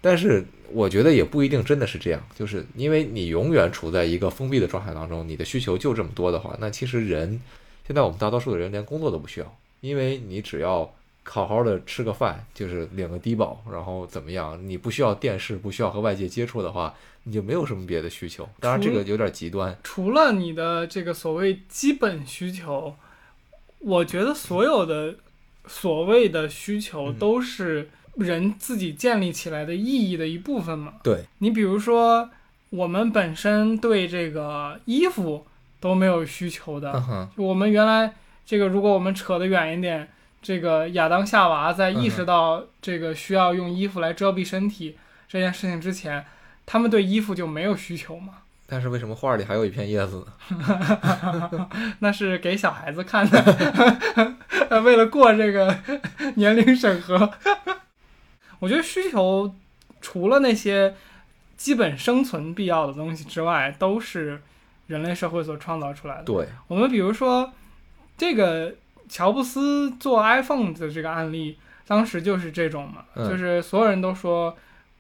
[0.01, 7.41] 但是我觉得也不一定真的是这样，就是因为你永远处在一个封闭的状态当中，你的需求就这么多的话，那其实人
[7.87, 18.49] 现在我们大多数的人连工作都不需要，因为你只要好好的吃个饭，就是领个低保，然后怎么样，你不需要电视，不需要和外界接触的话，你就没有什么别的需求。
[18.59, 22.97] 当然这个有点极端，除了你的这个所谓基本需求。
[23.79, 25.17] 我觉得所有的
[25.67, 30.95] 所谓的需求嗯都是人自己建立起来的意义的一部分嘛。
[31.03, 32.31] 对，你比如说，
[32.71, 35.47] 我们本身对这个衣服
[35.79, 37.03] 都没有需求的。
[37.37, 40.09] 我们原来这个，如果我们扯得远一点，
[40.41, 44.97] 这个亚当夏娃在意识到这个需要用衣服来遮蔽身体
[45.29, 46.25] 这件事情之前，
[46.65, 48.35] 他们对衣服就没有需求嘛。
[48.69, 51.69] 但是为什么画里还有一片叶子呢？
[52.01, 54.35] 那是给小孩子看的，
[54.83, 55.79] 为了过这个
[56.35, 57.33] 年龄审核。
[58.59, 59.55] 我觉得需求
[60.01, 60.95] 除了那些
[61.57, 64.41] 基本生存必要的东西之外，都是
[64.87, 66.25] 人类社会所创造出来的。
[66.25, 67.53] 对，我们比如说
[68.17, 68.75] 这个
[69.09, 74.57] 乔布斯做 iPhone 的这个案例，当时就是这种嘛，嗯就是所有人都说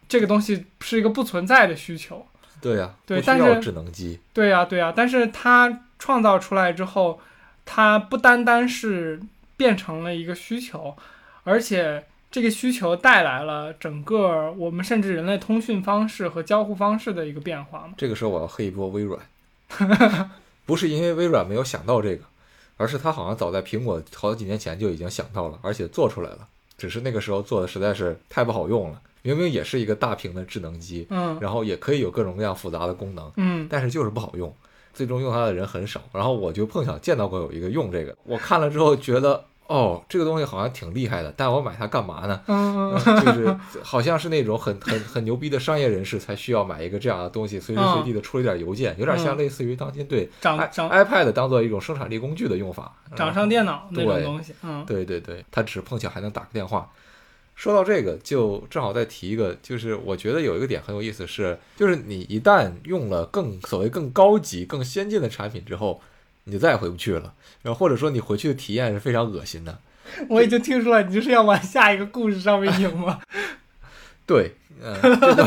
[0.06, 2.26] 这个东西是一个不存在的需求。
[2.60, 4.18] 对呀、对但是不需要智能机。
[4.32, 7.20] 对呀、对呀、但是它创造出来之后，
[7.64, 9.20] 它不单单是
[9.56, 10.96] 变成了一个需求，
[11.44, 17.94] 而且这个需求带来了整个我们甚至人类通讯方式和交互方式的一个变化嘛。
[17.96, 19.20] 这个时候我要黑一波微软，
[20.64, 22.24] 不是因为微软没有想到这个，
[22.76, 29.00] 而是他好像早在苹果好几年前就已经想到了，而且做出来了，只是那个时候做的实在是太不好用了。
[29.26, 34.54] 明明也是一个大屏的智能机，嗯然后也可以有各种各样复杂的功能，嗯但是就是不好用，
[34.94, 36.00] 最终用它的人很少。
[36.12, 42.40] 然后我就碰巧见到过有一个用这个，我看了之后觉得，哦，这个东西好像挺厉害的，但我买它干嘛呢？
[42.46, 52.94] 嗯嗯 就是好像是那种很很很牛逼的商业人士才需要买一个这样的东西，随时随地的处理点邮件，有点像嗯类似于当今对 iPad 当做一种生产力工具的用法。
[53.16, 56.88] 掌上电脑那种对东西，嗯对对对，它只是碰巧还能打个电话。
[57.56, 66.00] 说到这个，就正好再提一个，就是我觉得有一个点很有意思是，就是你一旦用了更所谓更高级、更先进的产品之后，
[66.44, 67.32] 你就再也回不去了。
[67.62, 69.78] 然后或者说你回去的体验是非常恶心的。
[70.28, 73.20] 我已经听出来你就是要往下一个故事上面引吗？
[74.26, 75.00] 对，嗯、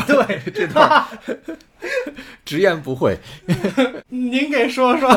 [0.06, 1.06] 对，这段
[2.44, 3.16] 直言不讳。
[4.08, 5.08] 您给说说。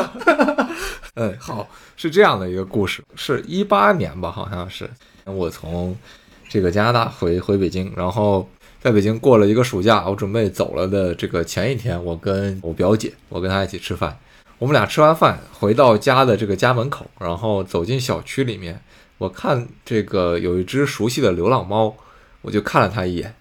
[1.14, 4.88] 嗯，好，是这样的一个故事，是一八年吧，好像是
[5.24, 5.96] 我从
[6.48, 8.48] 这个加拿大回回北京，然后
[8.80, 14.18] 在北京过了一个暑假，我准备走了的这个前一天，我跟我表姐，我跟她一起吃饭，
[14.58, 18.80] 我们俩吃完饭回到家的这个家门口，然后走进小区里面，
[19.18, 21.94] 我看这个有一只熟悉的流浪猫，
[22.42, 23.34] 我就看了它一眼，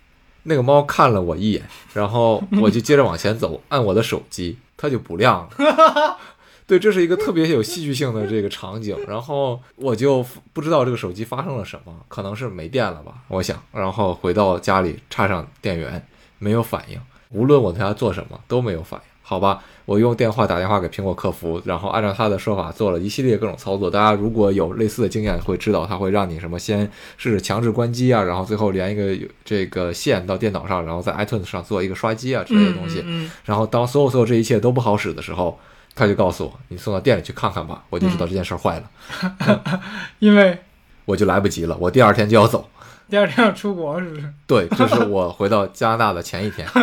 [0.43, 1.61] 那个猫看了我一眼，
[1.93, 6.17] 然后我就接着往前走，按我的手机，它就不亮了。
[6.65, 16.05] 对，这是一个特别有戏剧性的这个场景，然后我就不知道这个手机发生了什么，可能是没电了吧，我想，然后回到家里插上电源，
[16.39, 16.99] 没有反应，
[17.29, 33.31] 无论我对它做什么都没有反应，好吧，我用电话打电话给苹果客服，然后按照他的说法做了一系列各种操作，大家如果有类似的经验会知道，他会让你什么先是强制关机啊，然后最后连一个这个线到电脑上，然后在 iTunes 上做一个刷机啊之类的东西，嗯，嗯。
[33.43, 35.59] 然后当所有所有这一切都不好使的时候，
[35.95, 38.89] 他就告诉我：“你送到店里去看看吧。”我就知道这件事儿坏了，
[39.47, 39.79] 嗯
[40.19, 40.57] 因为
[41.05, 42.69] 我就来不及了，我第二天就要走。
[43.09, 44.33] 第二天要出国，是不是？
[44.47, 46.67] 对，这是我回到加拿大的前一天。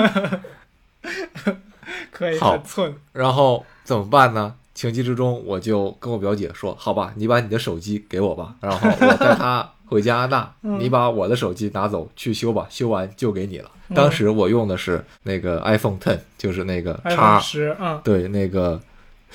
[2.13, 2.95] 可以好很寸。
[3.13, 4.55] 然后怎么办呢？
[4.75, 18.81] 情急之中，我就跟我表姐说：“好吧，你把你的手机给我吧，然后我带她回加拿大， 嗯你把我的手机拿走去修吧，修完就给你了。”嗯当时我用的是那个 iPhone Ten，就是那个叉十，嗯对，那个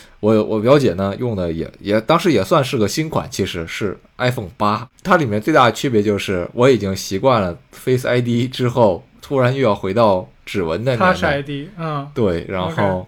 [0.20, 4.88] 我我表姐呢用的也也当时也算是个新款，其实是 iPhone 八。
[5.04, 11.24] 它里面最大的区别就是我已经习惯了 Face ID 之后，突然又要回到指纹的年，Touch。
[11.24, 13.08] ID，嗯，对，然后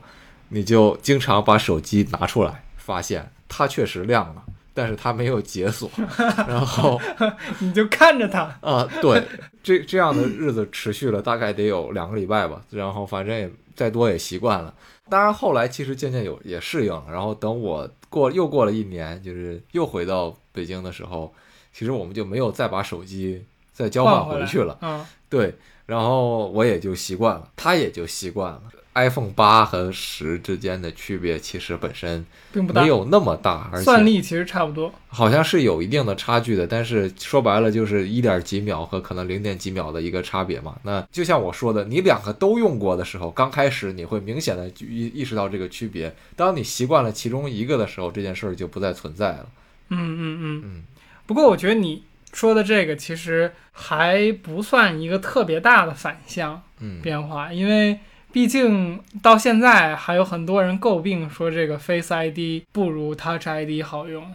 [0.50, 4.44] 你就经常把手机拿出来，发现它确实亮了。
[4.74, 5.90] 但是它没有解锁，
[6.48, 7.02] 然后
[7.58, 9.24] 你就看着它，啊，对，
[9.64, 14.72] 这这样的日子持续了大概得有两个礼拜吧，然后反正也再多也习惯了。
[15.10, 21.34] 当然后来其实渐渐有也适应了，然后等我过又过了一年，就是又回到北京的时候，
[21.74, 24.78] 其实我们就没有再把手机再交换回去了。
[24.82, 28.64] 嗯，对，然后我也就习惯了，他也就习惯了。
[28.98, 34.92] iPhone 八和十之间的区别其实本身并不大没，有那么大，而且算力其实差不多。
[35.08, 40.76] 好像是有一定的差距的，但是说白了就是一点几秒和可能零点几秒的一个差别嘛。
[40.84, 46.16] 那就像我说的，你两个都用过的时候，刚开始你会明显的意意识到这个区别。
[46.36, 49.46] 当你习惯了其中一个的时候，这件事儿就不再存在了。
[49.90, 50.62] 嗯嗯嗯。
[50.66, 50.84] 嗯，
[51.26, 58.00] 不过我觉得你说的这个其实还不算一个特别大的反向嗯，变化，因为
[58.32, 64.32] 毕竟到现在还有很多人诟病说这个 Face ID 不如 Touch ID 好用，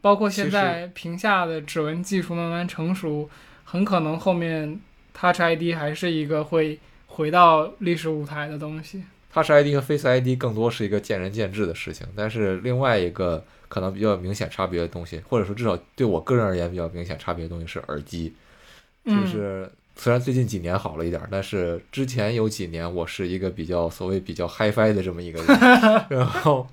[0.00, 3.30] 包括现在屏下的指纹技术慢慢成熟，
[3.64, 4.80] 很可能后面
[5.14, 9.04] Touch ID 还是一个会回到历史舞台的东西。
[9.32, 18.34] Touch ID 和 Face ID 更多是一个见仁见智的事情，但是另外一个可能比较明显差别的东西，或者说至少对我个人而言比较明显差别的东西是耳机，
[19.04, 19.70] 就嗯是
[20.02, 25.46] 虽然最近几年好了一点儿，但是之前有几年我是一个比较所谓比较 HiFi 的这么一个人，
[26.08, 26.66] 然后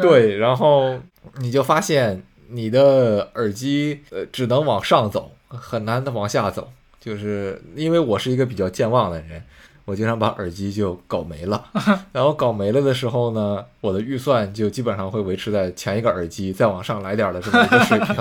[0.00, 0.96] 对，然后
[1.38, 9.42] 你就发现你的耳机呃只能往上走，很难的往下走，就是因为我是一个比较健忘的人。
[9.84, 11.62] 我经常把耳机就搞没了，
[12.12, 18.14] 然后搞没了的时候呢，我的预算就基本上会维持在前一个耳机再往上来点儿的这么一个水平。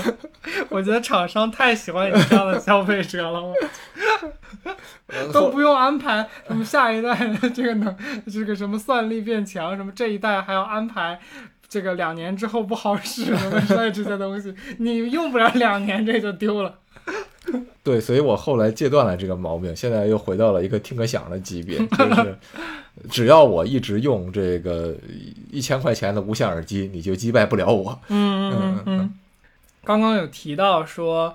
[0.68, 7.96] 我觉得厂商太喜欢你这样的消费者了，我都不用安排什么下一代的这个能
[8.30, 11.18] 这个什么算力变强，什么这一代还要安排。
[11.68, 16.78] 这个两年之后不好使了， 所以这些东西，你用不了两年这就丢了。
[17.82, 22.38] 对，所以我后来戒断了这个毛病，现在又回到了一个听个响的级别，就是
[23.10, 24.94] 只要我一直用这个
[25.50, 27.98] 一千块钱的无线耳机，你就击败不了我。
[28.08, 29.14] 嗯嗯嗯嗯。
[29.84, 31.34] 刚刚有提到说，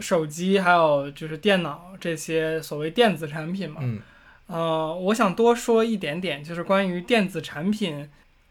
[0.00, 4.00] 手机还有就是电脑这些所谓电子产品嘛，嗯
[4.48, 8.08] 呃，我想多说一点点，就是关于电子产品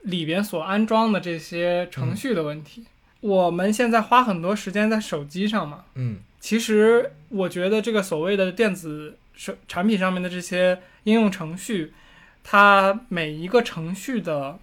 [0.07, 2.85] 里边所安装的这些程序的问题。
[3.21, 11.93] 我们现在花很多时间在手机上嘛，嗯其实我觉得这个所谓的电子手产品上面的这些应用程序，
[12.43, 14.59] 它每一个程序的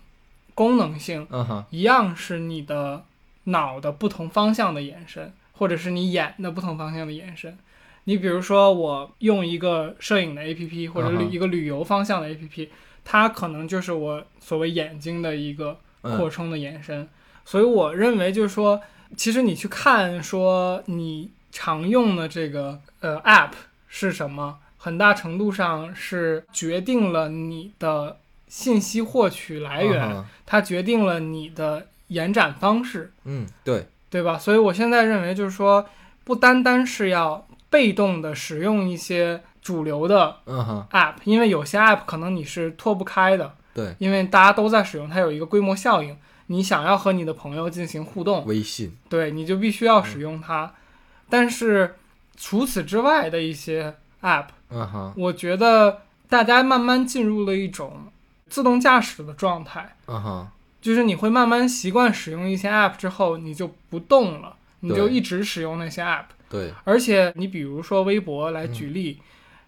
[0.55, 1.26] 功能性
[1.70, 3.05] 一样是你的
[3.45, 7.59] 脑的不同方向的延伸，或者是你眼的不同方向的延伸。
[8.05, 12.68] 你比如说，我用一个摄影的 APP 或者旅一个旅游方向的 APP，
[13.05, 17.09] 它可能就是我所谓眼睛的一个扩嗯充的延伸。
[17.45, 18.81] 所以我认为就是说，
[19.17, 23.51] 其实你去看说你常用的这个呃 App
[23.87, 34.39] 是什么，很大程度上是决定了你的信息获取来源，嗯它决定了你的延展方式，嗯，对，对吧？
[34.39, 35.87] 所以我现在认为就是说，
[36.25, 46.17] 不单单是要被动的使用一些主流的 App，因为有些 App 可能你是脱不开的，对，因为大家都在使用，它有一个规模效应。
[46.49, 50.75] 你想要和你的朋友进行互动，微信，对，你就必须要使用它。
[51.31, 51.95] 但是
[52.37, 55.15] 除此之外的一些 App，嗯哼。
[55.17, 58.12] 我觉得大家慢慢进入了一种
[58.51, 60.49] 自动驾驶的状态，嗯哼。
[60.83, 66.27] 就是你会慢慢习惯使用一些 App 之后，你就不动了，你就一直使用那些 App。
[66.51, 69.19] 对，而且你比如说微博来举例，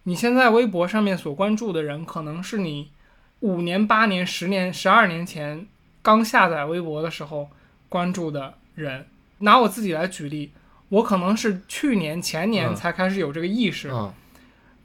[0.09, 2.93] 你现在微博上面所关注的人，可能是你
[3.41, 5.67] 五年、八年、十年、十二年前
[6.01, 7.51] 刚下载微博的时候
[7.89, 9.09] 关注的人。
[9.39, 10.53] 拿我自己来举例，
[10.91, 12.75] 我可能是去年、前年嗯。
[12.77, 14.15] 才开始有这个意识，嗯。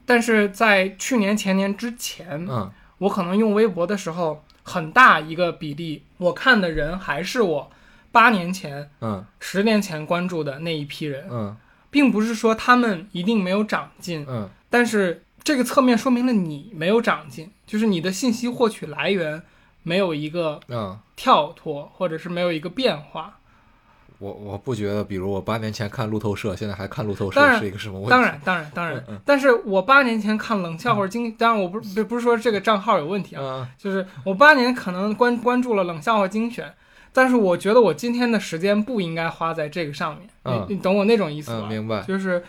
[0.04, 2.68] 但是在去年、前年之前，嗯。
[2.98, 7.70] 我可能用微博的时候，很大一个比例，我看的人还是我
[8.10, 9.24] 八年前、嗯。
[9.38, 11.28] 十年前关注的那一批人。
[11.30, 11.56] 嗯。
[11.92, 19.42] 并不是说他们一定没有长进，嗯但是这个侧面说明了你没有长进，就是你的信息获取来源
[19.82, 23.38] 没有一个嗯，跳脱，或者是没有一个变化。
[24.18, 28.10] 我我不觉得，比如我八年前看路透社，现在还看路透社是一个什么问题？
[28.10, 36.72] 当然，当然，当然但是我八年前看冷笑话精，当然我不不不是说这个账号有问题啊，嗯就是我八年可能关关注了冷笑话精选，
[37.12, 41.66] 但是我觉得我今天的时间不应该花在这个上面，嗯你你懂我那种意思吧？
[41.66, 42.00] 嗯，明白。
[42.02, 42.44] 就是，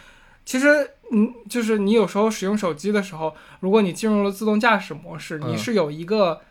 [0.45, 5.51] 其实，嗯，就是你有时候使用手机的时候，如果你进入了自动驾驶模式，嗯。
[5.51, 6.41] 你是有一个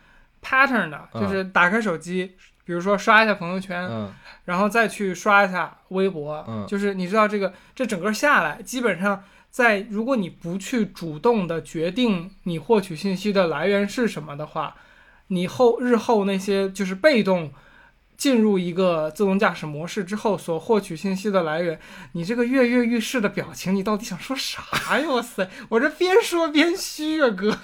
[0.41, 1.21] pattern 的，嗯。
[1.21, 2.35] 就是打开手机，
[2.65, 4.11] 比如说刷一下朋友圈，嗯。
[4.45, 6.65] 然后再去刷一下微博，嗯。
[6.67, 14.75] 就是你知道这个，这整个下来，基本上在如果你不去主动的决定你获取信息的来源是什么的话，
[15.27, 17.51] 你后日后那些就是被动。
[18.23, 21.77] 进入一个自动驾驶模式之后，所获取信息的来源，
[22.13, 24.63] 你这个跃跃欲试的表情，你到底想说啥
[24.97, 25.09] 呀？
[25.09, 27.59] 哇塞，我这边说边虚啊，哥。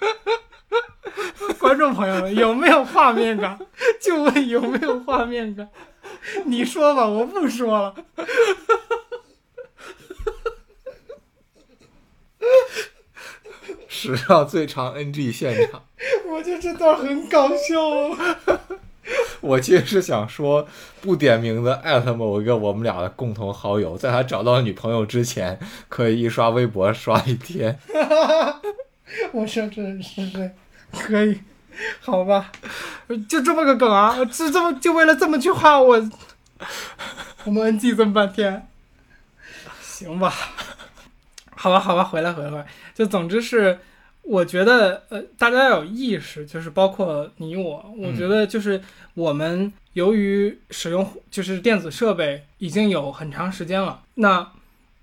[1.58, 3.58] 观众朋友们，有没有画面感？
[3.98, 5.66] 就问有没有画面感？
[6.44, 7.94] 你说吧，我不说了。
[13.88, 15.82] 史上最长 NG 现场。
[16.28, 18.36] 我觉得这段很搞笑啊。
[19.40, 20.66] 我其实是想说，
[21.00, 27.78] 不点名的艾特某一个我们俩的共同好友，在他找到女朋友之前，可以一刷微博刷一天。
[29.32, 30.50] 我说这是谁？
[30.92, 31.40] 可以，
[32.00, 32.50] 好吧，
[33.28, 36.10] 就这么个梗啊，就这么就为了这么句话，我
[37.44, 38.68] 我们 NG 这么半天，
[39.80, 40.32] 行吧，
[41.56, 43.78] 好吧，好吧，回来回来，回来，就总之是，
[44.28, 48.80] 我觉得呃，大家要有意识，就是包括你我，我觉得就是
[49.14, 54.52] 我们由于使用就是电子设备已经有很长时间了，那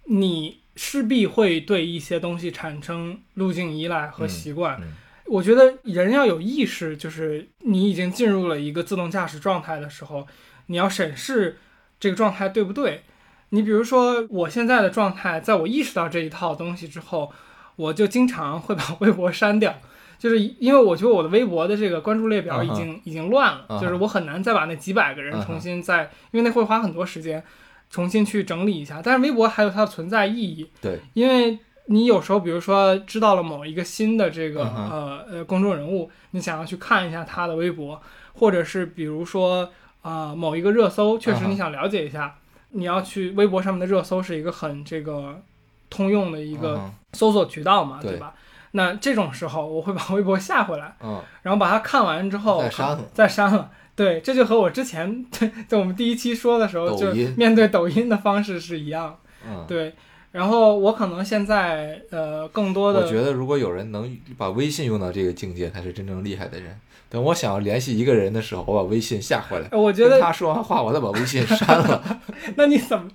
[0.03, 4.80] 你势必会对一些东西产生路径依赖和习惯。
[4.82, 4.93] 嗯
[5.28, 10.28] 我觉得人要有意识，就是你已经进入了一个自动驾驶状态的时候，
[10.67, 11.57] 你要审视
[11.99, 13.01] 这个状态对不对。
[13.49, 17.34] 你比如说，我现在的状态，在我意识到这一套东西之后，
[17.76, 19.73] 我就经常会把微博删掉，
[20.17, 27.43] 就是因为我觉得我的微博的这个关注列表已经、已经乱了，就是我很难再把那几百个人重新再，因为那会花很多时间
[27.89, 29.01] 重新去整理一下。
[29.03, 38.01] 但是微博还有它的存在意义，对，因为你有时候，比如说知道了某一个新的这个、呃呃公众人物，你想要去看一下他的微博，
[38.34, 39.69] 或者是比如说
[40.01, 42.36] 啊、某一个热搜，确实你想了解一下，
[42.69, 45.41] 你要去微博上面的热搜是一个很这个
[45.89, 48.33] 通用的一个嗯搜索渠道嘛，对对吧？
[48.71, 53.71] 那这种时候，我会把微博下回来，嗯，然后把它看完之后再删了再删了。
[53.95, 55.25] 对，这就和我之前
[55.69, 59.17] 在我们第一期说的时候，就面对抖音的方式是一样。
[59.47, 59.93] 嗯，对，
[60.33, 66.77] 然后我可能现在呃更多的我觉得如果有人能把微信用到这个境界，才是真正厉害的人。
[67.07, 72.19] 等我想要联系一个人的时候，我把微信下回来，呃我觉得他说完话，我再把微信删了。
[72.57, 73.07] 那你怎么？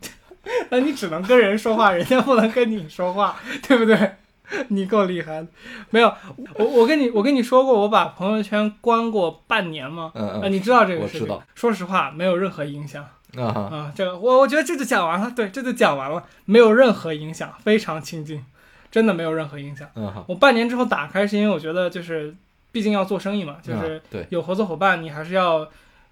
[0.71, 3.37] 那你只能跟人说话，人家不能跟你说话，
[3.67, 4.17] 对不对？
[4.69, 5.47] 你够厉害的。
[5.91, 6.13] 没有，
[6.55, 10.11] 我我跟你我跟你说过，我把朋友圈关过半年吗？
[10.15, 11.21] 嗯呃，你知道这个事情？
[11.21, 11.43] 我知道。
[11.55, 13.93] 说实话，没有任何影响嗯啊。
[13.95, 18.45] 这个我我觉得这就讲完了，对，这就讲完了，没有任何影响，非常清静，
[18.91, 19.89] 真的没有任何影响。
[20.27, 22.35] 我半年之后打开，是因为我觉得就是，
[22.73, 25.69] 毕竟要做生意嘛，就是啊对，有合作伙伴，你还是要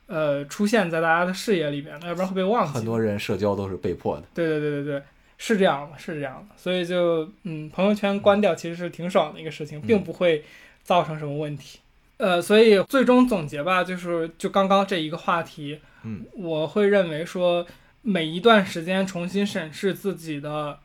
[0.09, 2.73] 呃出现在大家的视野里面，要不然会被忘记。
[2.73, 4.25] 很多人社交都是被迫的。
[4.35, 5.03] 对对对对对，
[5.39, 10.45] 是这样的，是这样的，所以就嗯，朋友圈关掉其实是挺爽的一个事情，并不会
[10.83, 11.79] 造成什么问题。
[12.17, 17.65] 呃，所以最终总结吧，就是就刚刚这一个话题，嗯，我会认为说，
[18.03, 20.77] 每一段时间重新审视自己的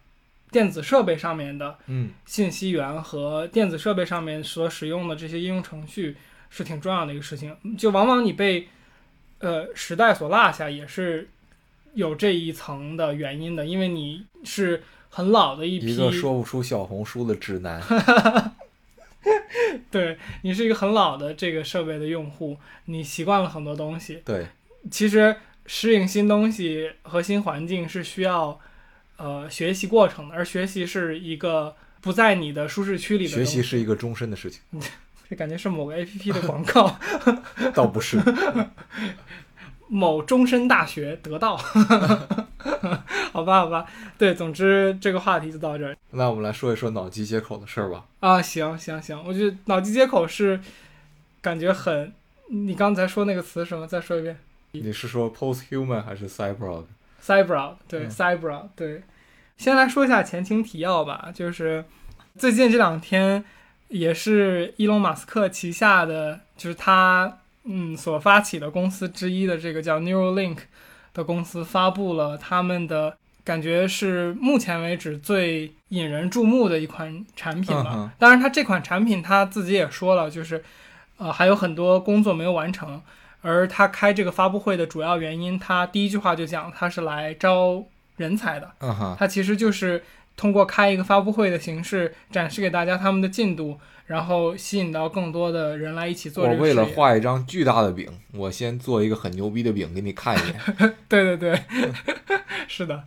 [0.52, 6.16] 电子设备上面的嗯信息源和电子设备上面所使用的这些应用程序
[6.52, 7.56] 是挺重要的一个事情。
[7.76, 8.68] 就往往你被
[9.44, 11.28] 呃时代所落下，也是
[11.94, 17.84] 有这一层的原因的，因为你是很老的一批，一个说不出小红书的直男。
[19.92, 24.22] 对你是一个很老的这个设备的用户，你习惯了很多东西。
[24.26, 24.48] 对，
[24.90, 25.36] 其实
[25.66, 28.60] 适应新东西和新环境是需要
[29.18, 34.62] 呃学习过程的，而学习是一个不在你的舒适区里的学习是一个终身的事情，
[35.30, 36.96] 这感觉是某个 A P P 的广告，
[37.74, 38.20] 倒不是。
[39.88, 41.56] 某终身大学得到，
[43.32, 43.86] 好吧，好吧，
[44.18, 48.06] 对，总之这个话题就到这儿那我们来说一说脑机接口的事儿吧。
[48.20, 50.60] 啊，行行行，我觉得脑机接口是
[51.42, 52.12] 感觉很，
[52.50, 53.86] 你刚才说那个词什么？
[53.86, 54.40] 再说一遍
[54.72, 59.04] 你是说 posthuman 还是 cyborg？cyborg，对、嗯，cyborg，对。
[59.58, 61.86] 先来说一下前情提要吧，就是
[62.36, 63.46] 最近这两天
[63.94, 70.58] 也是伊隆马斯克旗下的，就是他嗯所发起的公司之一的这个叫 Neuralink
[71.14, 77.92] 的公司发布了他们的感觉是目前为止最引人注目的一款产品吧。
[77.94, 80.64] 嗯哼当然，他这款产品他自己也说了，就是
[81.18, 83.00] 呃还有很多工作没有完成。
[83.42, 87.84] 而他开这个发布会的主要原因，他第一句话就讲他是来招
[88.16, 88.72] 人才的。
[88.80, 90.04] 嗯哈，它其实就是
[90.36, 96.74] 通过开一个发布会的形式，展示给大家他们的进度，然后吸引到更多的人来一起做我为。
[96.74, 100.96] 了画一张巨大的饼，我先做一个很牛逼的饼给你看一眼。
[101.08, 101.64] 对 对对，
[102.68, 103.04] 是的，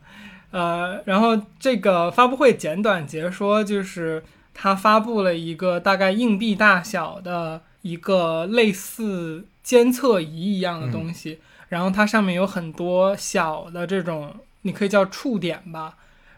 [0.52, 4.22] 呃，然后这个发布会简短截说，就是
[4.54, 15.96] 他发布了一个大概硬币大小的一个类似监测仪一样的东西，然后它上面有很多小的这种，你可以叫触点吧。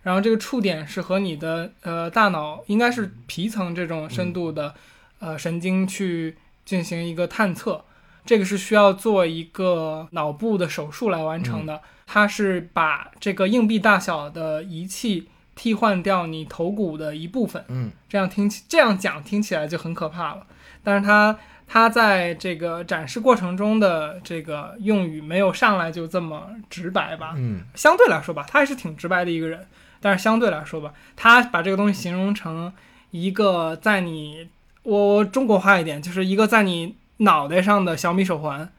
[0.09, 4.75] 然后这个触点是和你的呃大脑应该是皮层这种深度的、
[5.19, 7.85] 呃神经去进行一个探测，
[8.25, 11.83] 这个是需要做一个脑部的手术来完成的。
[12.07, 20.47] 它是把这个硬币大小的仪器替换掉你头骨的一部分，嗯这样听起这样讲听起来就很可怕了。
[20.83, 27.35] 但是它它在这个展示过程中的这个用语没有上来就这么直白吧？
[27.37, 29.67] 嗯相对来说吧，他还是挺直白的一个人。
[30.01, 32.72] 但是相对来说吧，他把这个东西形容成
[33.11, 34.49] 一个在你
[34.82, 38.70] 我我中国话一点，就是一个在你脑袋上的小米手环。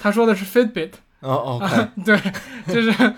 [0.00, 2.18] 他说的是 Fitbit，啊，对，
[2.66, 3.14] 就是，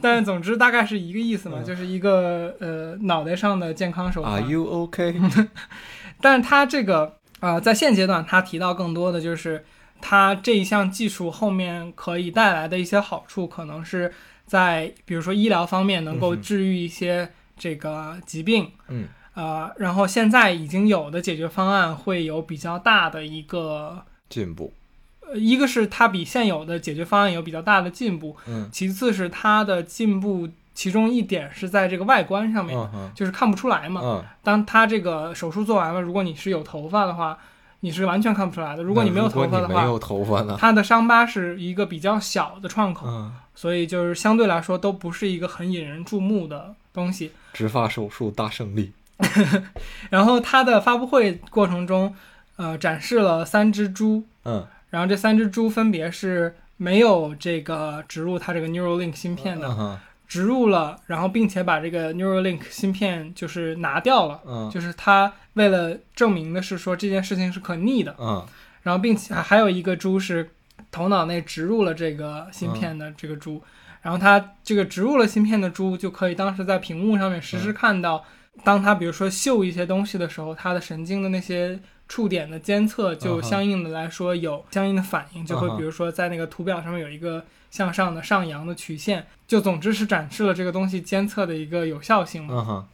[0.00, 4.34] 但是总之大概是一个意思嘛，嗯就是一个呃脑袋上的健康手环。
[4.34, 5.20] Are you OK？
[6.20, 9.64] 但是它这个啊、呃在现阶段，他提到更多的就是
[10.00, 14.12] 它这一项技术后面可以带来的一些好处，可能是
[14.46, 19.08] 在比如说医疗方面能够治愈一些这个疾病，嗯。
[19.34, 24.74] 呃，然后现在已经有的解决方案会有比较大的一个，进步，
[25.22, 28.68] 呃，一个是它比现有的解决方案有比较大的进步，嗯。
[28.70, 32.76] 其次是它的进步，其中一点是在这个外观上面，
[33.14, 34.02] 就是看不出来嘛。
[34.04, 37.38] 嗯，当它这个手术做完了，如果你是有头发的话，
[37.84, 38.82] 你是完全看不出来的。
[38.82, 40.56] 如果你没有头发的话，没有头发呢？
[40.58, 47.32] 它的伤疤是一个比较小的创口，嗯，所以就是相对来说都不是一个很引人注目的东西。
[47.52, 48.92] 植发手术大胜利。
[50.10, 52.14] 然后它的发布会过程中，
[52.56, 59.98] 呃，展示了三只猪，嗯，然后这三只猪分别是没有这个植入它这个 Neuralink 芯片的，
[60.32, 64.70] 植入了，然后并且把这个 Neuralink 芯片就是拿掉了，嗯。
[64.70, 68.42] 就是它为了证明的是说这件事情是可逆的，嗯。
[68.80, 70.48] 然后并且还有一个猪是
[70.90, 73.62] 头脑内植入了这个芯片的这个猪，
[74.00, 78.24] 然后它这个植入了芯片的猪就可以当时在屏幕上面实时看到，
[78.64, 81.78] 当它比如说嗅一些东西的时候，它的神经的那些
[82.12, 92.86] 触点的监测就相应的来说有相应的反应，就会比如说在那个图表上面有一个向上的上扬的曲线，就总之是展示了这个东西监测的一个有效性嘛。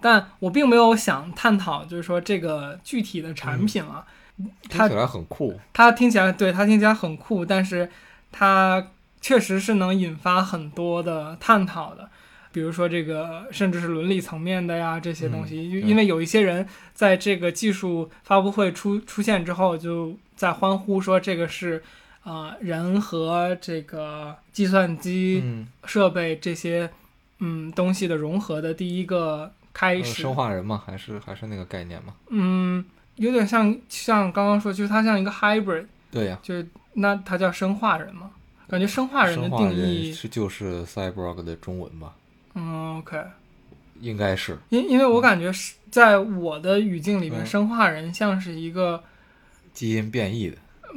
[0.00, 4.04] 但我并没有想探讨，就是说这个具体的产品啊，
[4.68, 5.60] 它听起来很酷。
[5.72, 7.88] 它听起来对它听起来很酷，但是
[8.32, 8.88] 它
[9.20, 12.10] 确实是能引发很多的探讨的，
[12.54, 21.82] 比如说这个甚至是伦理层面的呀这些东西，嗯因因为有一些人在这个技术发布会出出现之后，就在欢呼说这个是
[22.22, 26.88] 啊、呃人和这个计算机嗯，设备这些
[27.40, 32.14] 嗯东西的融合的第一个开呃始，生化人嘛，还是还是那个概念嘛？
[32.30, 32.84] 嗯，
[33.16, 35.86] 有点像像刚刚说，就是它像一个 hybrid。
[36.12, 38.30] 对呀，就是那它叫生化人吗？
[38.68, 42.14] 感觉生化人的定义，是就是 cyborg 的中文吧？
[42.54, 43.22] 嗯，OK，
[44.00, 44.56] 应该是。
[44.70, 47.46] 因因为我感觉是在我的语境里面，嗯。
[47.46, 49.02] 生化人像是一个
[49.72, 50.56] 基因变异的。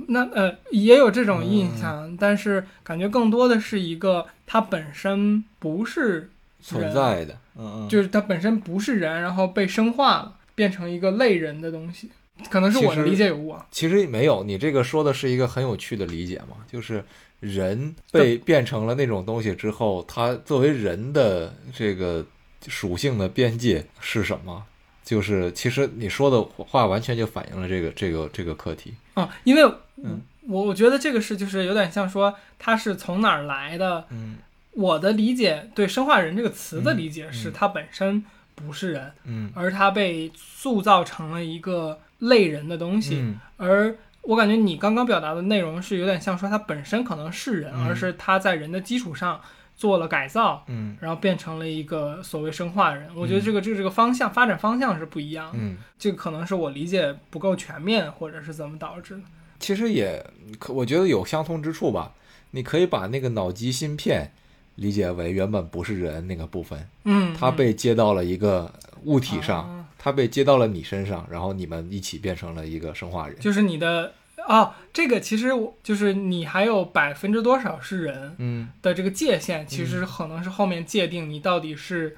[0.09, 6.29] 那呃也有这种印嗯象，但是感觉更多的是一个它本身不是
[6.61, 12.11] 存在的，嗯嗯，就是它本身不是人，然后被生化了，变成一个类人的东西，
[12.49, 13.65] 可能是我的理解有误啊。
[13.71, 17.03] 其实没有，你这个说的是一个很有趣的理解嘛，就是
[17.39, 22.25] 人被变成了那种东西之后，它作为人的这个
[22.67, 24.63] 属性的边界是什么？
[25.03, 28.93] 就是其实你说的话完全就反映了这个这个这个课题。
[29.13, 29.63] 啊，因为
[30.03, 34.37] 嗯我我觉得这个是就是有点像说它是从哪儿来的，嗯
[34.71, 38.23] 我的理解对“生化人”这个词的嗯理解是，嗯它本身
[38.53, 43.17] 不是人，嗯而它被塑造成了一个类人的东西。
[43.19, 49.39] 嗯而我感觉你刚刚表达的内容是有点像说它本身可能是人，嗯而是它在人的基础上
[49.75, 53.09] 做了改造，嗯然后变成了一个所谓生化人。
[53.15, 59.21] 我觉得这个这个这个方向发展方向是不一样的，嗯，这个可能是我理解不够全面，或者是怎么导致的。
[59.59, 60.25] 其实也
[60.59, 62.13] 可，我觉得有相通之处吧。
[62.51, 64.31] 你可以把那个脑机芯片
[64.77, 68.71] 理解为原本不是人那个部分，嗯，它被接到了一个
[69.03, 73.37] 物体上，啊它被接到了你身上，然后你们一起变成了一个生化人。
[73.39, 74.13] 就是你的
[74.47, 82.15] 哦，这个其实我就是你还有百分之多少是人嗯的这个界限，其实可能是后面界定你到底是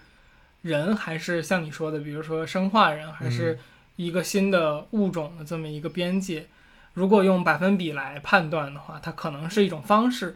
[0.61, 3.57] 人还是像你说的，比如说生化人，还是
[3.95, 6.47] 一个新的物种的这么一个边界。
[6.93, 10.35] 如果用百分比来判断的话，它可能是一种方式。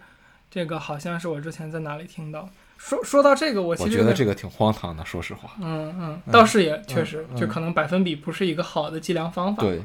[0.54, 2.48] 这个好像是我之前在哪里听到。
[2.78, 5.50] 说说到这个，我其我实个觉得这个挺荒唐的，说实话。
[5.60, 9.64] 嗯嗯，倒是也确实，嗯就可能百分比不是一个好的计量方法。
[9.64, 9.82] 对，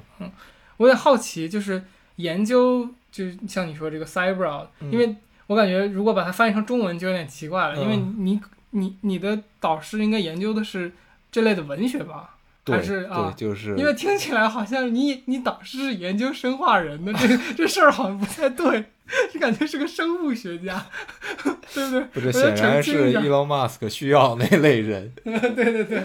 [0.76, 1.84] 我也好奇，就是
[2.16, 5.16] 研究，就像你说这个 cyber，、嗯因为
[5.46, 8.38] 我感觉如果把它翻译成中文就有点奇怪了，嗯因为你
[8.72, 10.92] 你你的导师应该研究的是
[11.32, 12.34] 这类的文学吧？
[12.72, 18.84] 还是啊对，就是因为听起来好像你你导师是研究生化人的，这 这事儿好像不太对，
[19.32, 20.84] 就感觉是个生物学家，
[21.74, 22.00] 对不对？
[22.12, 25.12] 不，这我要显然是 Elon Musk 需要那类人。
[25.24, 26.02] 对 对对，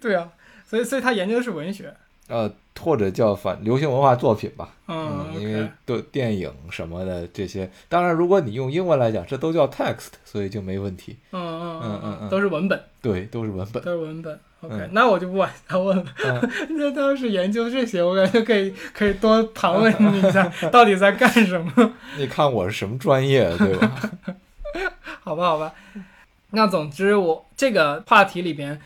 [0.00, 0.28] 对啊，
[0.68, 1.94] 所以所以他研究的是文学，
[2.28, 4.70] 呃，或者叫反流行文化作品吧。
[4.88, 11.16] 嗯因为对电影什么的这些，当然如果你用英文来讲，这都叫 text，所以就没问题。
[11.32, 13.82] 嗯嗯嗯嗯嗯都是文本，对，都是文本。
[13.82, 14.38] 都是文本。
[14.66, 16.04] OK，、嗯那我就不往下问了。
[16.24, 21.92] 嗯 那他要是研究这些，我感觉可以可以多盘问你一下， 到底在干什么？
[22.16, 24.10] 你看我是什么专业的，对吧？
[25.22, 25.72] 好吧，好吧。
[26.50, 28.80] 那总之我，这个话题里边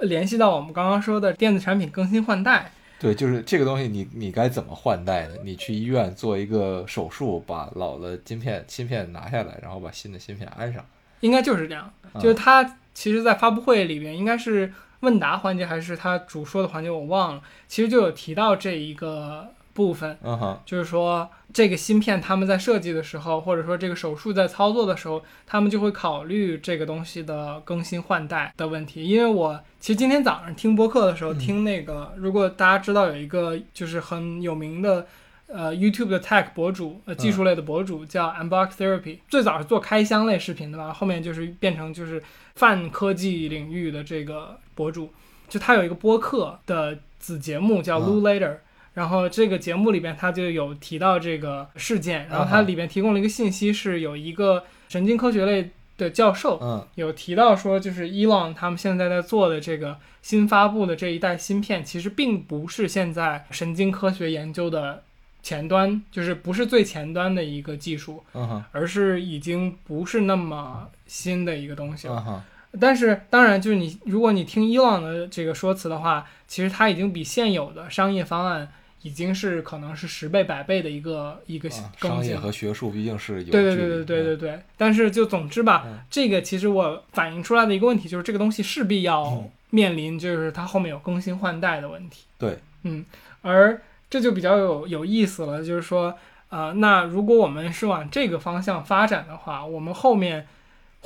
[0.00, 2.70] 呃联系到我们刚刚说的电子产品更新换代。
[2.98, 5.34] 对，就是这个东西你，你该怎么换代呢？
[5.44, 10.84] 你去医院做一个手术，把老的芯片芯片拿下来，然后把新的芯片安上。
[11.20, 12.62] 应该就是这样，啊就是它
[12.94, 17.42] 其实，在发布会里边，应该是问答环节还是他主说的环节，我忘了。
[17.68, 20.18] 其实就有提到这一个部分，
[20.64, 29.04] 就是说这个芯片他们在设计的时候，或者说这个手术在操作的时候，他们就会考虑这个东西的更新换代的问题。
[29.06, 35.06] 因为我其实今天早上听播客的时候，嗯听那个，如果大家知道有一个就是很有名的。
[35.48, 42.20] 呃，YouTube 的 Tech 博主，呃，技术类的博主叫 Unbox Therapy，、最早是做开箱类视频的吧，后面就是变成就是
[42.56, 45.12] 泛科技领域的这个博主。
[45.48, 48.56] 就他有一个播客的子节目叫嗯 Lou Later，、
[48.94, 65.04] 然后这个节目里边他就有提到这个事件，然后它嗯里边提供了一个信息，是有一个神经科学类的教授嗯有提到说，就是 Elon 他们现在在做的这个新发布的这一代芯片，其实并不是现在神经科学研究的
[65.44, 68.24] 前端，就是不是最前端的一个技术，
[68.72, 72.44] 而是已经不是那么新的一个东西了。
[72.80, 78.68] 但是当然，就是你如果你听伊朗的这个说辞的话，其实它已经比现有的商业方案
[79.02, 82.16] 已经是可能是十倍、百倍的一个一个啊更进了。
[82.16, 84.60] 商业和学术毕竟是有对对对对对对的对。
[84.76, 92.24] 但是就总之吧，嗯这个其实我反映出来的一个问题就是，这个东西势必要嗯面临就是它后面有更新换代的问题。
[92.38, 93.04] 对，嗯，
[93.42, 96.16] 而这就比较有有意思了，就是说，
[96.48, 100.46] 呃，那如果我们是往这个方向发展的话，我们后面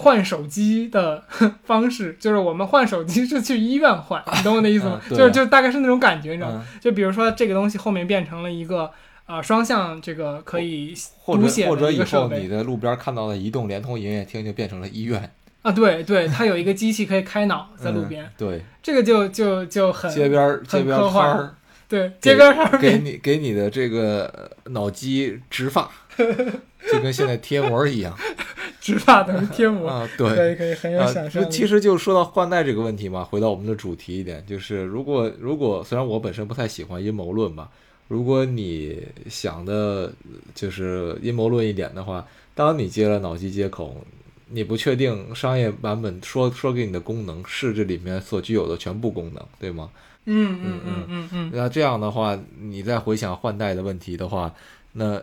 [0.00, 1.22] 换手机的
[1.64, 5.00] 方式，就是我们换手机是去医院换， 你懂我的意思吗？
[5.10, 6.64] 就是就是大概是那种感觉，你知道吗？
[6.66, 8.90] 嗯，就比如说这个东西后面变成了一个
[9.26, 10.94] 呃双向这个可以
[11.26, 15.30] 读写的或者以后你的路边看到的移动、联通营业厅就变成了医院，
[15.62, 21.54] 啊，对对，它有一个机器可以开脑在路嗯边，对，这个就就就很街边儿街边摊儿。
[21.90, 28.16] 对街边上给你给你的这个呃脑机植发，就跟现在贴膜一样
[28.80, 30.50] 植发等于贴膜，啊，可。
[30.50, 31.48] 以可以很有啊想，象力。
[31.50, 37.68] 其实就说到换代这个问题嘛，回到我们的主题一点，就是如果如果虽然我本身不太喜欢阴谋论吧，
[38.08, 40.12] 如果你想的
[40.54, 42.24] 就是阴谋论一点的话，
[42.54, 44.02] 当你接了脑机接口，
[44.48, 49.90] 你不确定商业版本说说给你的功能是这里面所具有的全部功能，对吗？
[50.26, 54.52] 嗯嗯嗯嗯嗯，那这样的话，你再回想换代的问题的话，
[54.92, 55.22] 那呃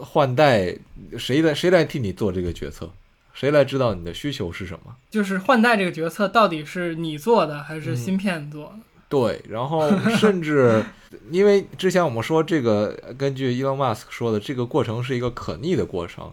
[0.00, 0.74] 换代
[1.18, 2.90] 谁来谁来替你做这个决策？
[3.34, 4.96] 谁来知道你的需求是什么？
[5.10, 8.78] 就是换代这个决策到底是你做的还是嗯芯片做的？
[9.08, 10.82] 对，然后甚至
[11.30, 16.32] 因为之前我们说这个，根据 Elon Musk 说的，这个过程是一个可逆的过程。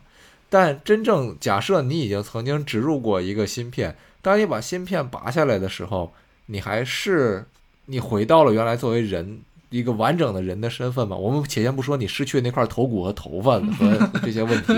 [0.49, 6.13] 但真正假设你已经曾经植入过一个芯片，当你把芯片拔下来的时候，
[6.45, 7.45] 你还是
[7.85, 11.15] 你回到了原来作为人一个完整的人的身份嘛？
[11.15, 14.73] 我们且先不说你失去那块头骨和头发和 这些问题，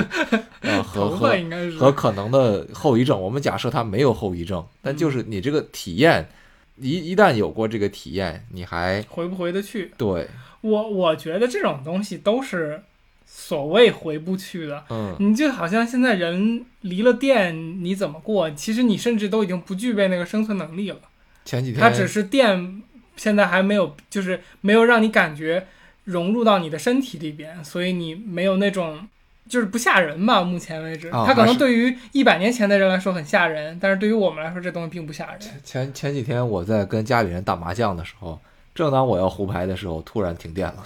[0.62, 1.38] 呃，和 和
[1.78, 3.22] 和可能的后遗症。
[3.22, 6.30] 我们假设他没有后遗症，但就是你这个体验，
[6.78, 9.92] 一一旦有过这个体验，你还回不回得去？
[9.98, 10.28] 对，
[10.62, 12.82] 我我觉得这种东西都是
[13.26, 14.86] 所谓回不去的。
[14.90, 18.50] 嗯，你就好像现在人离了电，你怎么过？
[18.52, 20.98] 其实你甚至都已经不具备那个生存能力了。
[21.44, 22.82] 前几天它只是电，
[23.16, 25.68] 现在还没有，就是没有让你感觉
[26.06, 29.08] 融入到你的身体里边，所以你没有那种。
[29.48, 30.42] 就是不吓人吧？
[30.42, 35.40] 目前为止，啊它可能对于一百年前的人来说很吓人，但是对于我们来说，这东西并不吓人。
[35.64, 38.40] 前前几天我在跟家里人打麻将的时候，
[38.74, 40.84] 正当我要胡牌的时候，突然停电了。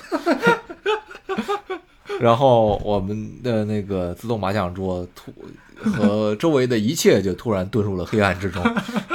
[2.20, 5.34] 然后我们的那个自动麻将桌突
[5.82, 8.62] 和周围的一切就突然遁入了黑暗之中。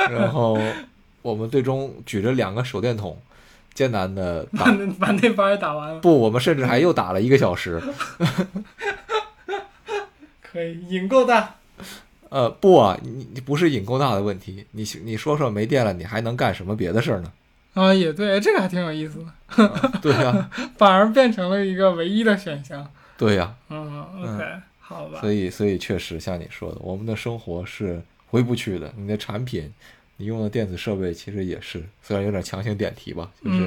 [0.08, 0.58] 然后
[1.24, 3.18] 我们最终举着两个手电筒，
[3.72, 4.72] 艰难的把打。
[4.72, 7.82] 那把那把也打完了，不，我们甚至还又打了一个小时。
[10.42, 11.54] 可以瘾够大。
[12.28, 17.32] 呃，不啊，你你不是瘾够大的问题，你你说说没电了，你还能干什么别的事儿呢？
[17.72, 19.24] 啊，也对，这个还挺有意思
[19.56, 22.86] 的，对呀、 反而变成了一个唯一的选项。
[23.16, 24.44] 对呀、嗯，OK，、
[24.78, 25.32] 好吧所。
[25.32, 28.92] 以所以确实像你说的，我们的生活是回不去的。
[28.96, 29.72] 你的产品，
[30.16, 33.58] 你用的电子设备其实也是，虽然有点强行点题吧，就是、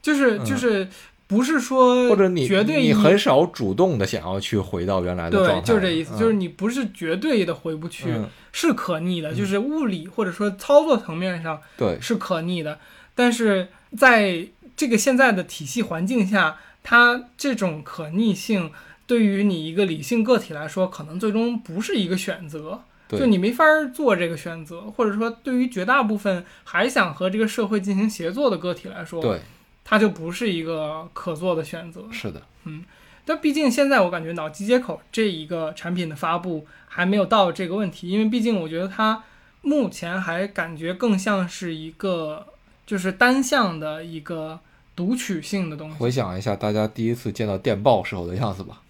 [0.00, 0.88] 就是嗯就是
[1.26, 12.78] 不是说或者你绝对你很少主动的想要去回到原来的状对，态，就是这意思，嗯就是你不是绝对的回不去，嗯是可逆的，嗯就是物理或者说操作层面上对是可逆的，
[13.14, 18.70] 但是在这个现在的体系环境下，它这种可逆性
[19.06, 22.84] 对于你一个理性个体来说，可能最终不是一个选择。
[23.08, 29.40] 对就你没法儿做这个选择，或者说对于绝大部分还想和这个社会进行协作的个体来说，对，
[29.84, 32.04] 它就不是一个可做的选择。
[32.12, 32.84] 是的，嗯
[33.24, 39.22] 但毕竟现在我感觉脑机接口这一个产品的发布还没有到这个问题，因为毕竟我觉得它
[39.60, 42.46] 目前还感觉更像是一个
[42.86, 44.58] 就是单向的一个
[44.96, 45.96] 读取性的东西。
[45.98, 48.80] 回想一下大家第一次见到电报时候的样子吧。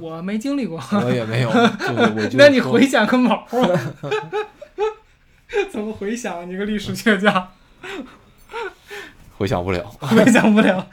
[0.00, 1.50] 我没经历过，我也没有。
[2.34, 3.46] 那你回想个毛啊！
[5.70, 6.48] 怎么回想？
[6.48, 7.48] 你个历史学家，
[9.36, 9.84] 回想不了。
[10.00, 10.86] 回想不了。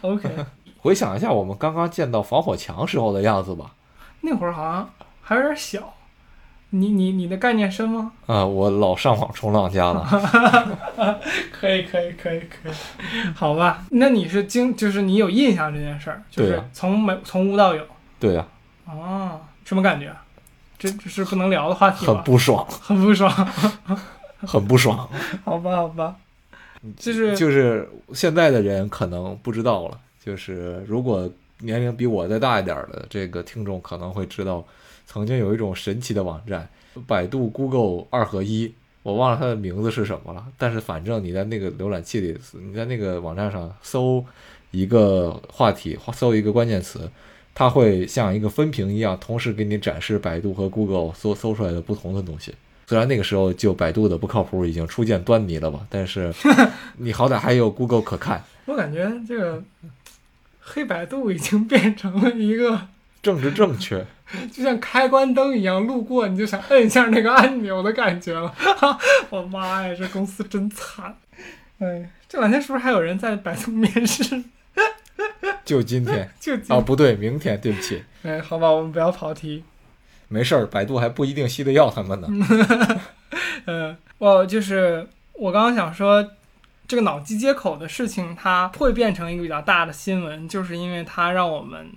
[0.00, 0.28] OK，
[0.78, 3.74] 回想一下我们刚刚见到防火墙时候的样子吧。
[4.22, 4.90] 那会儿好像
[5.22, 5.94] 还有点小。
[6.72, 8.12] 你你你的概念深吗？
[8.26, 10.06] 啊，我老上网冲浪家了。
[11.50, 12.72] 可以可以可以可以，
[13.34, 13.84] 好吧。
[13.90, 17.84] 那你是经就是你有印象这件事儿，就是从没从无到有。
[18.20, 18.46] 对呀、
[18.84, 20.14] 哦，什么感觉？
[20.78, 22.22] 这这是不能聊的话题很？
[22.22, 23.30] 不爽，很不爽。
[24.40, 25.08] 很不爽。
[25.44, 26.16] 好吧好吧，
[26.96, 34.64] 就是就是现在的人可能不知道了，就是如果年龄比我再大一点儿的这个听众可能会知道，
[35.06, 36.66] 曾经有一种神奇的网站，
[37.06, 44.24] 百度、Google 二合一，我忘了它的名字是什么了，但是反正你在那个浏览器里，你在那个网站上搜
[44.70, 47.10] 一个话题，搜一个关键词。
[47.54, 52.54] 它会像一个分屏一样，同时给你展示百度和 Google 搜搜出来的不同的东西。
[52.86, 56.32] 虽然那个时候就百度的不靠谱已经初见端倪了吧，但是
[56.98, 58.42] 你好歹还有 Google 可看。
[58.64, 59.62] 我感觉这个
[60.58, 62.88] 黑百度已经变成了一个
[63.22, 64.04] 政治正确，
[64.50, 68.52] 就像开关灯一样，路过你就想摁一下那个按钮的感觉了。
[69.28, 71.16] 我妈呀，这公司真惨！
[71.78, 74.42] 哎，这两天是不是还有人在百度面试？
[75.64, 79.64] 就今天 就今哦，不对，明天，对不起，哎，好吧，我们不要跑题。
[80.28, 82.28] 没事儿，百度还不一定吸得要他们呢。
[83.66, 86.24] 嗯， 我就是我刚刚想说，
[86.86, 91.90] 这个脑机接口的事情，它会变成一个比较大的新闻，就是因为它让我们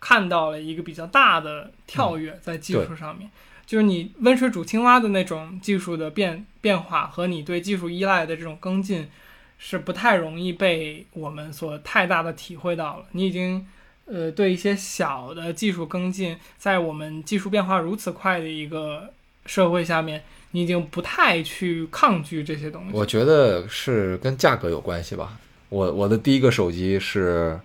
[0.00, 3.30] 看到了一个比较大的跳跃在技术上面。
[3.66, 9.08] 就是你温水煮青蛙的那种技术的变变化和你对技术依赖的这种跟进，
[9.58, 13.06] 是不太容易被我们所太大的体会到了。
[13.12, 13.66] 你已经
[14.04, 19.12] 呃对一些小的技术跟进，在我们技术变化如此快的一个
[19.46, 22.90] 社会下面，你已经不太去抗拒这些东西。
[22.92, 25.38] 我觉得是跟价格有关系吧。
[25.68, 27.58] 我我的第一个手机是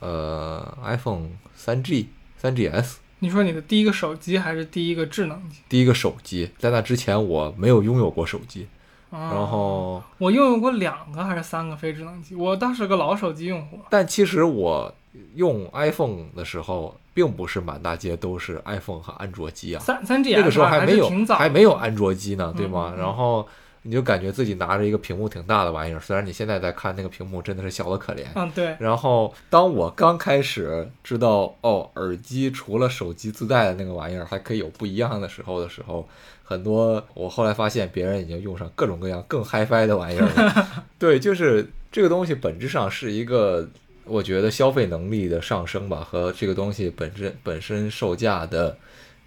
[0.00, 2.08] 呃 iPhone 三 G、
[2.38, 5.58] 三 GS，你说你的第一个手机还是第一个智能机？
[5.68, 8.66] 第一个手机，在那之前我没有拥有过手机，
[9.10, 13.78] 啊、然后我拥有过两个还是三个非智能机，我当时个老手机用户。
[13.88, 14.92] 但其实我
[15.34, 19.80] 用 iPhone 的时候，并不是满大街都是 iPhone 和安卓机啊。
[19.80, 22.92] 三三 G 那个时候还没有还没有安卓机呢，对吗？
[22.94, 23.46] 嗯嗯然后
[23.86, 28.24] 你就感觉自己拿着一个屏幕挺大的玩意儿，虽然你现在在看那个屏幕真的是小的可怜。
[28.34, 36.08] 嗯，对，然后当我刚开始知道哦，耳机除了手机自带的那个玩意儿还可以有不一样的时候的时候，
[36.42, 40.84] 很多我后来发现别人已经用上各种各样更 HiFi 的玩意儿了。
[40.98, 43.68] 对，就是这个东西本质上是一个。
[44.08, 48.78] 我觉得消费能力的上升吧，和这个东西本身本身售价的，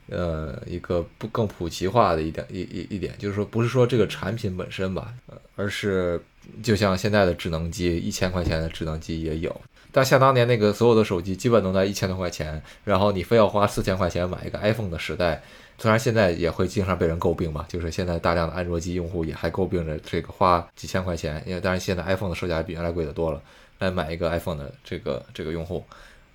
[0.09, 5.13] 呃，一个不更普及化的一点一一一点，就是说不是说这个产品本身吧，
[5.55, 6.21] 而是
[6.63, 15.41] 就像现在的智能机，一千块钱的智能机也有，但像当年那个所有的手机基本都在一千多块钱，然后你非要花四千块钱买一个 iPhone 的时代，
[15.77, 23.41] 虽然现在也会经常被人诟病吧，就是现在大量的安卓机用户也还诟病着这个花几千块钱，因为当然现在 iPhone 的售价比原来贵得多了。
[23.79, 25.81] 来买一个 iPhone 的这个这个用户，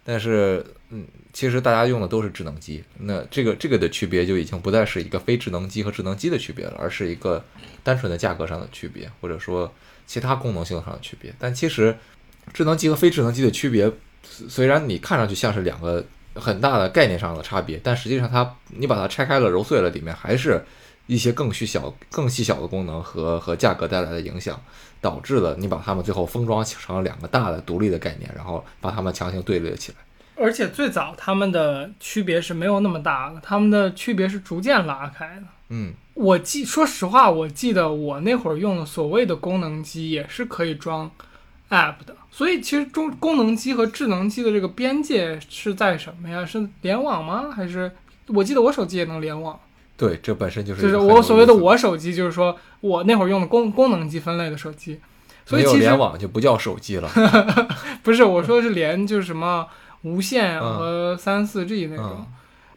[0.05, 7.43] 但是嗯，其实大家用的都是智能机，那这个这个的区别就已经不再是一个非智能机和智能机的区别了，而是一个
[7.83, 9.73] 单纯的价格上的区别，或者说
[10.07, 11.35] 其他功能性上的区别。
[11.39, 11.97] 但其实
[12.53, 13.91] 智能机和非智能机的区别，
[14.23, 20.63] 虽然你看上去像是两个很大的概念上的差别，但实际上它你把它拆开了揉碎了，里面还是
[21.07, 24.61] 一些更细小、更细小的功能和和价格带来的影响。
[25.05, 29.99] 导致了你把它们最后封装成了两个大的独立的概念，然后把它们强行对立了起来。
[30.35, 35.43] 而且最早它们的区别是没有那么大的，它们的区别是逐渐拉开的。
[35.69, 41.11] 嗯，我记，说实话，我记得我那会儿用的所谓的功能机也是可以装
[41.69, 46.47] App 的，所以其实中功能机和智能机的这个边界是在什么呀？
[46.47, 47.51] 是联网吗？
[47.55, 47.93] 还是
[48.29, 49.61] 我记得我手机也能联网？
[49.97, 55.01] 对，这本身就是就是我所谓的我手机，就是说我那会儿用的功功能机分类的手机，
[55.47, 57.09] 所以其实联网就不叫手机了。
[58.03, 59.67] 不是我说的是连就是什么
[60.03, 62.27] 无线嗯和三四 G 那种，嗯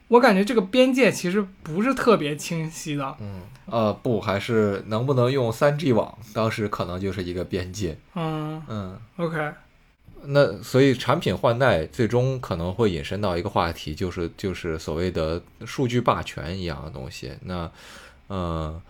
[0.09, 3.13] 我感觉这个边界其实不是特别清晰的。
[3.19, 7.97] 嗯，呃，不，还是能不能用三 G 网，当时可能就是一个边界。
[8.15, 9.35] 嗯嗯，，OK，
[10.29, 17.31] 那所以产品换代最终可能会引申到一个话题，就是就是所谓的数据霸权一样的东西。
[17.45, 17.71] 那，
[18.27, 18.81] 呃，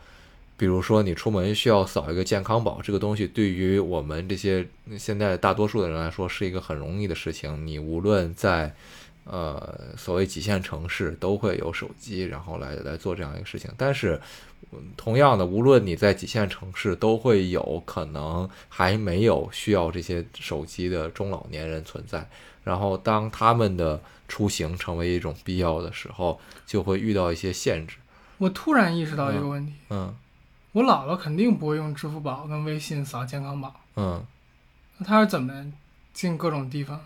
[0.58, 4.68] 比如说你出门需要扫一个健康宝，这个东西对于我们这些
[4.98, 7.68] 现在大多数的人来说是一个很容易的事情。
[7.68, 8.76] 你无论在
[9.30, 13.70] 呃所谓几线城市都会有手机，然后来来做这样一个事情。
[13.78, 14.20] 但是
[14.72, 22.28] 嗯同样的，无论你在几线城市，都会有可能还没有需要这些手机的中老年人存在。
[22.64, 27.98] 然后当他们的出行成为一种必要的时候，就会遇到一些限制。
[28.38, 30.14] 我突然意识到一个问题，嗯
[30.74, 34.24] 我姥姥肯定不会用支付宝跟微信扫健康宝，嗯，
[34.98, 35.74] 那她是怎么
[36.14, 37.00] 进各种地方？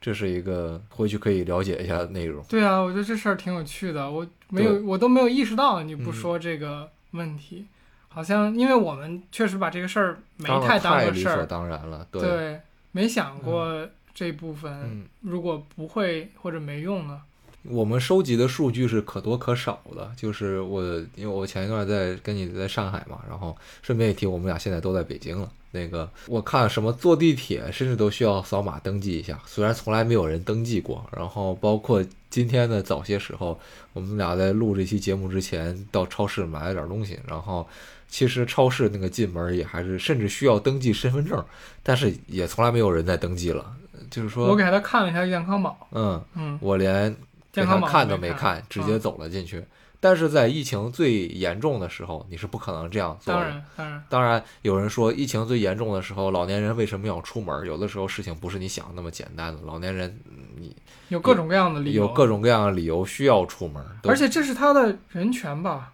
[0.00, 2.42] 这是一个回去可以了解一下内容。
[2.48, 7.66] 对啊，我觉得这事儿挺有趣的，我没有，我都没有意识到，你不嗯说这个问题，
[8.08, 12.60] 好像因为我们确实把这个事儿没太当个事儿，当然了，对，对，
[12.92, 17.20] 没想过这部分，嗯，如果不会或者没用呢？
[17.64, 20.10] 我们收集的数据是可多可少的。
[20.16, 20.82] 就是我，
[21.14, 25.52] 因为我前一段在跟你在上海嘛，然后顺便一提，我们俩现在都在北京了。
[25.72, 31.04] 那个我看什么坐地铁，甚至都需要扫码登记一下，虽然从来没有人登记过。
[31.16, 33.58] 然后包括今天的早些时候，
[33.92, 37.66] 我们俩在录这期节目之前，到超市买了点东西，然后
[38.08, 41.44] 其实超市那个进门也还是甚至需要登记身份证，
[41.82, 43.72] 但是也从来没有人在登记了。
[44.10, 47.14] 就是说我，给他看了一下健康宝，嗯，嗯，我连
[47.52, 49.62] 给健康看都没没看，直接嗯走了进去。
[50.00, 53.40] 但是在疫情最严重的时候，你是不可能这样做的。
[53.40, 57.66] 当然当然，当然，有人说疫情最严重的时候，老年人为什么要出门？
[57.66, 59.60] 有的时候事情不是你想的那么简单的。
[59.66, 60.74] 老年人，嗯你
[61.08, 63.84] 有各种各样的理由，有各种各样的理由需要出门。
[64.02, 65.92] 都而且这是他的人权吧，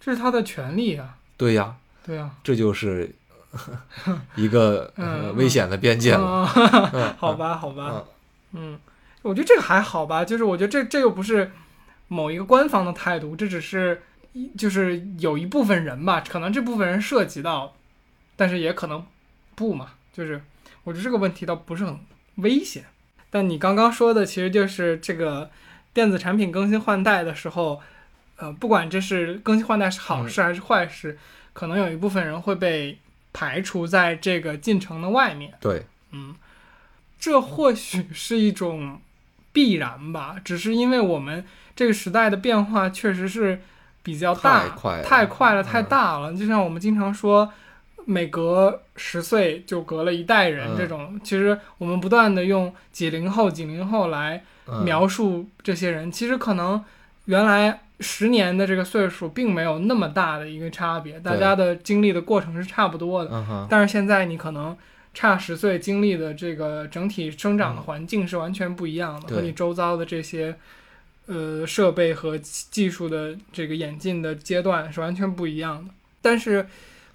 [0.00, 3.14] 这是他的权利啊，对呀，对呀，这就是
[4.34, 4.92] 一个、
[5.36, 6.44] 危险的边界了。
[7.18, 8.02] 好吧，好吧
[8.52, 8.78] 嗯，嗯，
[9.22, 11.52] 我觉得这个还好吧，就是我觉得这这又不是
[12.14, 14.00] 某一个官方的态度，这只是
[14.32, 17.74] 一就是有一部分人吧，可能这部分人涉及到，
[18.36, 19.04] 但是也可能
[19.56, 20.40] 不嘛，就是
[20.84, 21.98] 我觉得这个问题倒不是很
[22.36, 22.84] 危险。
[23.30, 25.50] 但你刚刚说的其实就是这个
[25.92, 27.80] 电子产品更新换代的时候，
[28.36, 31.18] 呃，不管这是更新换代是好事还是坏事，
[31.52, 32.98] 可能有一部分人会被
[33.32, 35.52] 排除在这个进程的外面。
[35.60, 36.36] 对，嗯，
[37.18, 39.00] 这或许是一种
[39.52, 41.44] 必然吧，只是因为我们
[41.76, 43.60] 这个时代的变化确实是
[44.02, 45.84] 比较大，太快了太快了，太嗯。
[45.84, 46.32] 大了。
[46.34, 47.50] 就像我们经常说，
[48.04, 50.76] 每隔十岁就隔了一代人嗯。
[50.76, 56.82] 这种，其实我们不断的用几零后、几零后来嗯、描述这些人，其实可能
[57.26, 63.30] 原来十年的这个岁数并没有那么大的一个差别，大家的经历的过程是差不多的。
[63.32, 64.76] 嗯，但是现在你可能
[65.12, 69.36] 差十岁经历的这个整体生长的环境是完全不一样的，对。
[69.36, 70.56] 和你周遭的这些
[71.26, 75.92] 呃设备和技术的这个演进的阶段是完全不一样的。
[76.20, 76.66] 但是，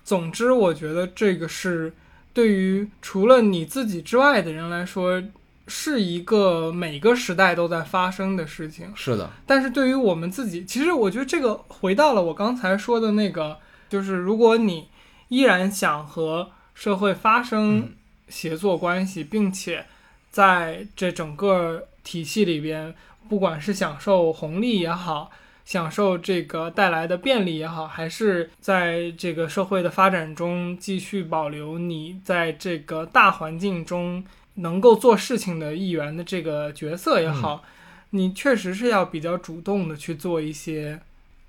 [0.04, 1.94] 总之，我觉得这个是
[2.34, 5.22] 对于除了你自己之外的人来说，
[5.68, 8.92] 是一个每个时代都在发生的事情。
[8.96, 13.58] 是的，但是对于我们自己，其实我觉得这个回到了我刚才说的那个，
[13.88, 14.88] 就是如果你
[15.28, 17.92] 依然想和社会发生嗯
[18.30, 19.86] 协作关系，并且
[20.32, 22.96] 在这整个体系里边，
[23.30, 25.30] 不管是享受红利也好，
[25.64, 34.26] 享受这个带来的便利也好，还是在这个社会的发展中继续保留你在这个大环境中
[34.56, 37.64] 能够做事情的一员的这个角色也好，
[38.10, 41.00] 你确实是要比较主动的去做一些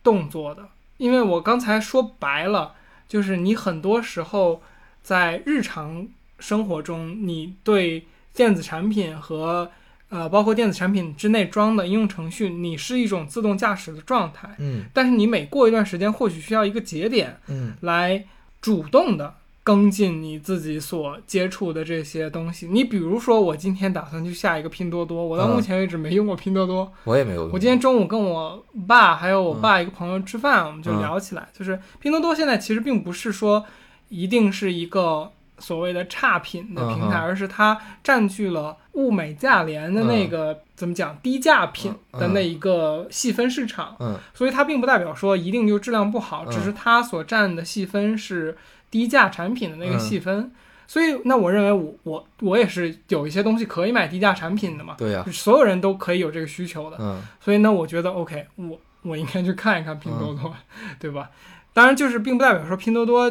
[0.03, 0.68] 动作的。
[0.99, 2.74] 因为我刚才说白了，
[3.09, 4.62] 就是你很多时候
[5.03, 6.07] 在日常
[6.39, 8.05] 生活中，你对
[8.35, 9.70] 电子产品和
[10.11, 14.54] 呃包括电子产品之内装的应用程序，你是一种自动驾驶的状态。
[14.58, 18.24] 嗯但是你每过一段时间，或许需要一个节点嗯来
[18.61, 22.66] 主动的跟进你自己所接触的这些东西。
[22.66, 26.90] 你比如说，我今天打算去下一个拼多多，我到嗯目前为止没用过拼多多。
[27.04, 27.50] 我也没有用。
[27.52, 33.64] 我今天中午跟我爸还有我嗯爸一个朋友吃饭，我们就聊起来，就是拼多多现在其实并不是说
[34.08, 35.30] 一定是一个
[35.61, 43.94] 所谓的差品的平台，嗯而是它占据了物美价廉的那个、怎么讲低价品的那一个细分市场。
[44.00, 46.50] 嗯所以它并不代表说一定就质量不好，嗯。
[46.50, 48.56] 只是它所占的细分是
[48.90, 50.50] 低价产品的那个嗯细分。
[50.86, 56.96] 所以，那我认为我我我也是有一些东西可以买低价产品的嘛，对呀、所有人都可以有这个需求的。
[56.98, 57.22] 嗯。
[57.40, 60.52] 所以呢，我觉得 OK，我我应该去看一看拼多多，
[60.98, 61.30] 对吧？
[61.72, 63.30] 当然，就是并不代表说拼多多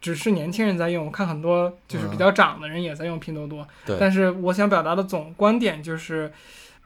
[0.00, 3.66] 只是年轻人在用，我看很多就是比较长的人也在用拼多多。
[3.84, 6.32] 对但是我想表达的总观点就是，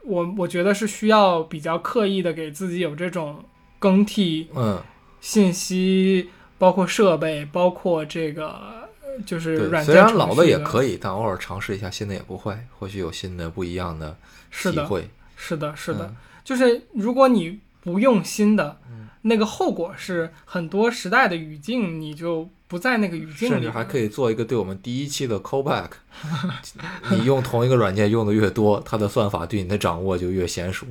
[0.03, 3.43] 我我觉得是需要比较刻意的给自己有这种
[3.77, 4.81] 更替嗯
[5.19, 8.47] 信息包括设备，包括这个
[9.03, 10.57] 呃就是，软件虽然老的也。
[10.59, 14.17] 可以，但偶尔尝试一下新的也不坏，或许有新的不一样的
[14.49, 15.09] 是的体会。
[15.35, 25.89] 是的，是的，嗯就是如果你不用新的，嗯那个后果是很多时代的语境你就不在那个语境里，甚至还可以做一个对我们第一期的 callback。
[27.11, 30.87] 你用同一个软件用的越多，它的算法对你的掌握就越娴熟。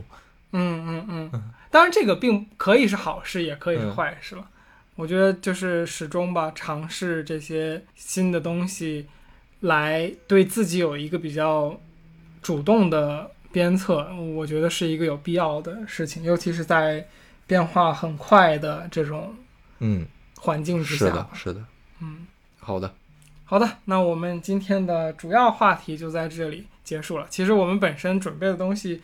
[0.52, 4.46] 嗯嗯嗯，当然这个并可以是好事，也可以是嗯坏事了。
[4.94, 9.06] 我觉得就是始终吧，尝试这些新的东西，
[9.60, 11.80] 来对自己有一个比较
[12.42, 14.06] 主动的鞭策，
[14.36, 17.08] 我觉得是一个有必要的事情，尤其是在
[17.46, 19.34] 变化很快的这种
[19.78, 20.04] 嗯，
[20.40, 21.06] 环境之下。
[21.06, 21.64] 是的，是的。
[22.00, 22.26] 嗯，
[22.58, 22.92] 好的，
[23.44, 27.26] 好的，那我们今天的主要话题就在这里结束了。
[27.28, 29.02] 其实我们本身准备的东西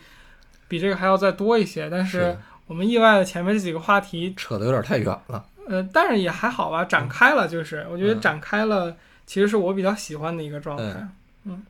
[0.67, 5.45] 比这个还要再多一些，但是是我们意外的前面这几个话题，扯得有点太远了。
[5.67, 10.83] 呃，但是也还好吧，展开了就是，我觉得嗯展开了其实是我比较喜欢的一个状态。
[10.83, 11.11] 嗯
[11.45, 11.63] 嗯，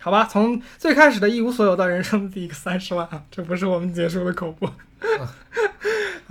[0.00, 4.68] 好吧，从最开始的一无所有到人生的第一个三十万啊，这不是我们结束的口播。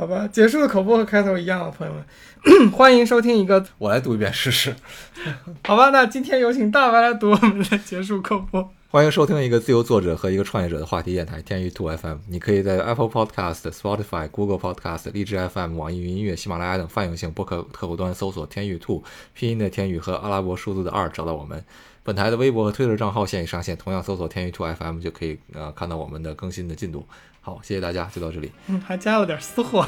[0.02, 4.76] 好吧，结束的口播和开头一样啊，朋友们， 欢迎收听一个我来读一遍试试。
[5.64, 8.68] 好吧，那今天有请大白来读我们的结束口播。
[8.90, 12.18] 欢迎收听一个自由作者和一个创业者的话题电台天娱兔 FM。
[12.30, 19.04] 你可以在 Apple Podcast、Spotify、Google Podcast、荔枝 FM、网易云音乐、喜马拉雅等泛用性播客客户端搜索“天娱兔”，
[19.36, 21.64] 拼音的天娱和阿拉伯数字的二找到我们。
[22.04, 27.06] 本台的微博和推特账号现已上线，同样搜索“天娱兔 FM” 就可以呃看到我们的更新的进度。
[27.42, 28.52] 好，谢谢大家，就到这里。
[28.68, 29.82] 嗯，还加了点私货，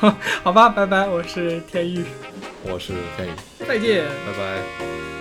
[0.44, 2.04] 好吧，拜拜，我是天宇，
[2.64, 3.30] 我是天宇，
[3.66, 4.04] 再见。
[4.26, 5.17] 拜拜。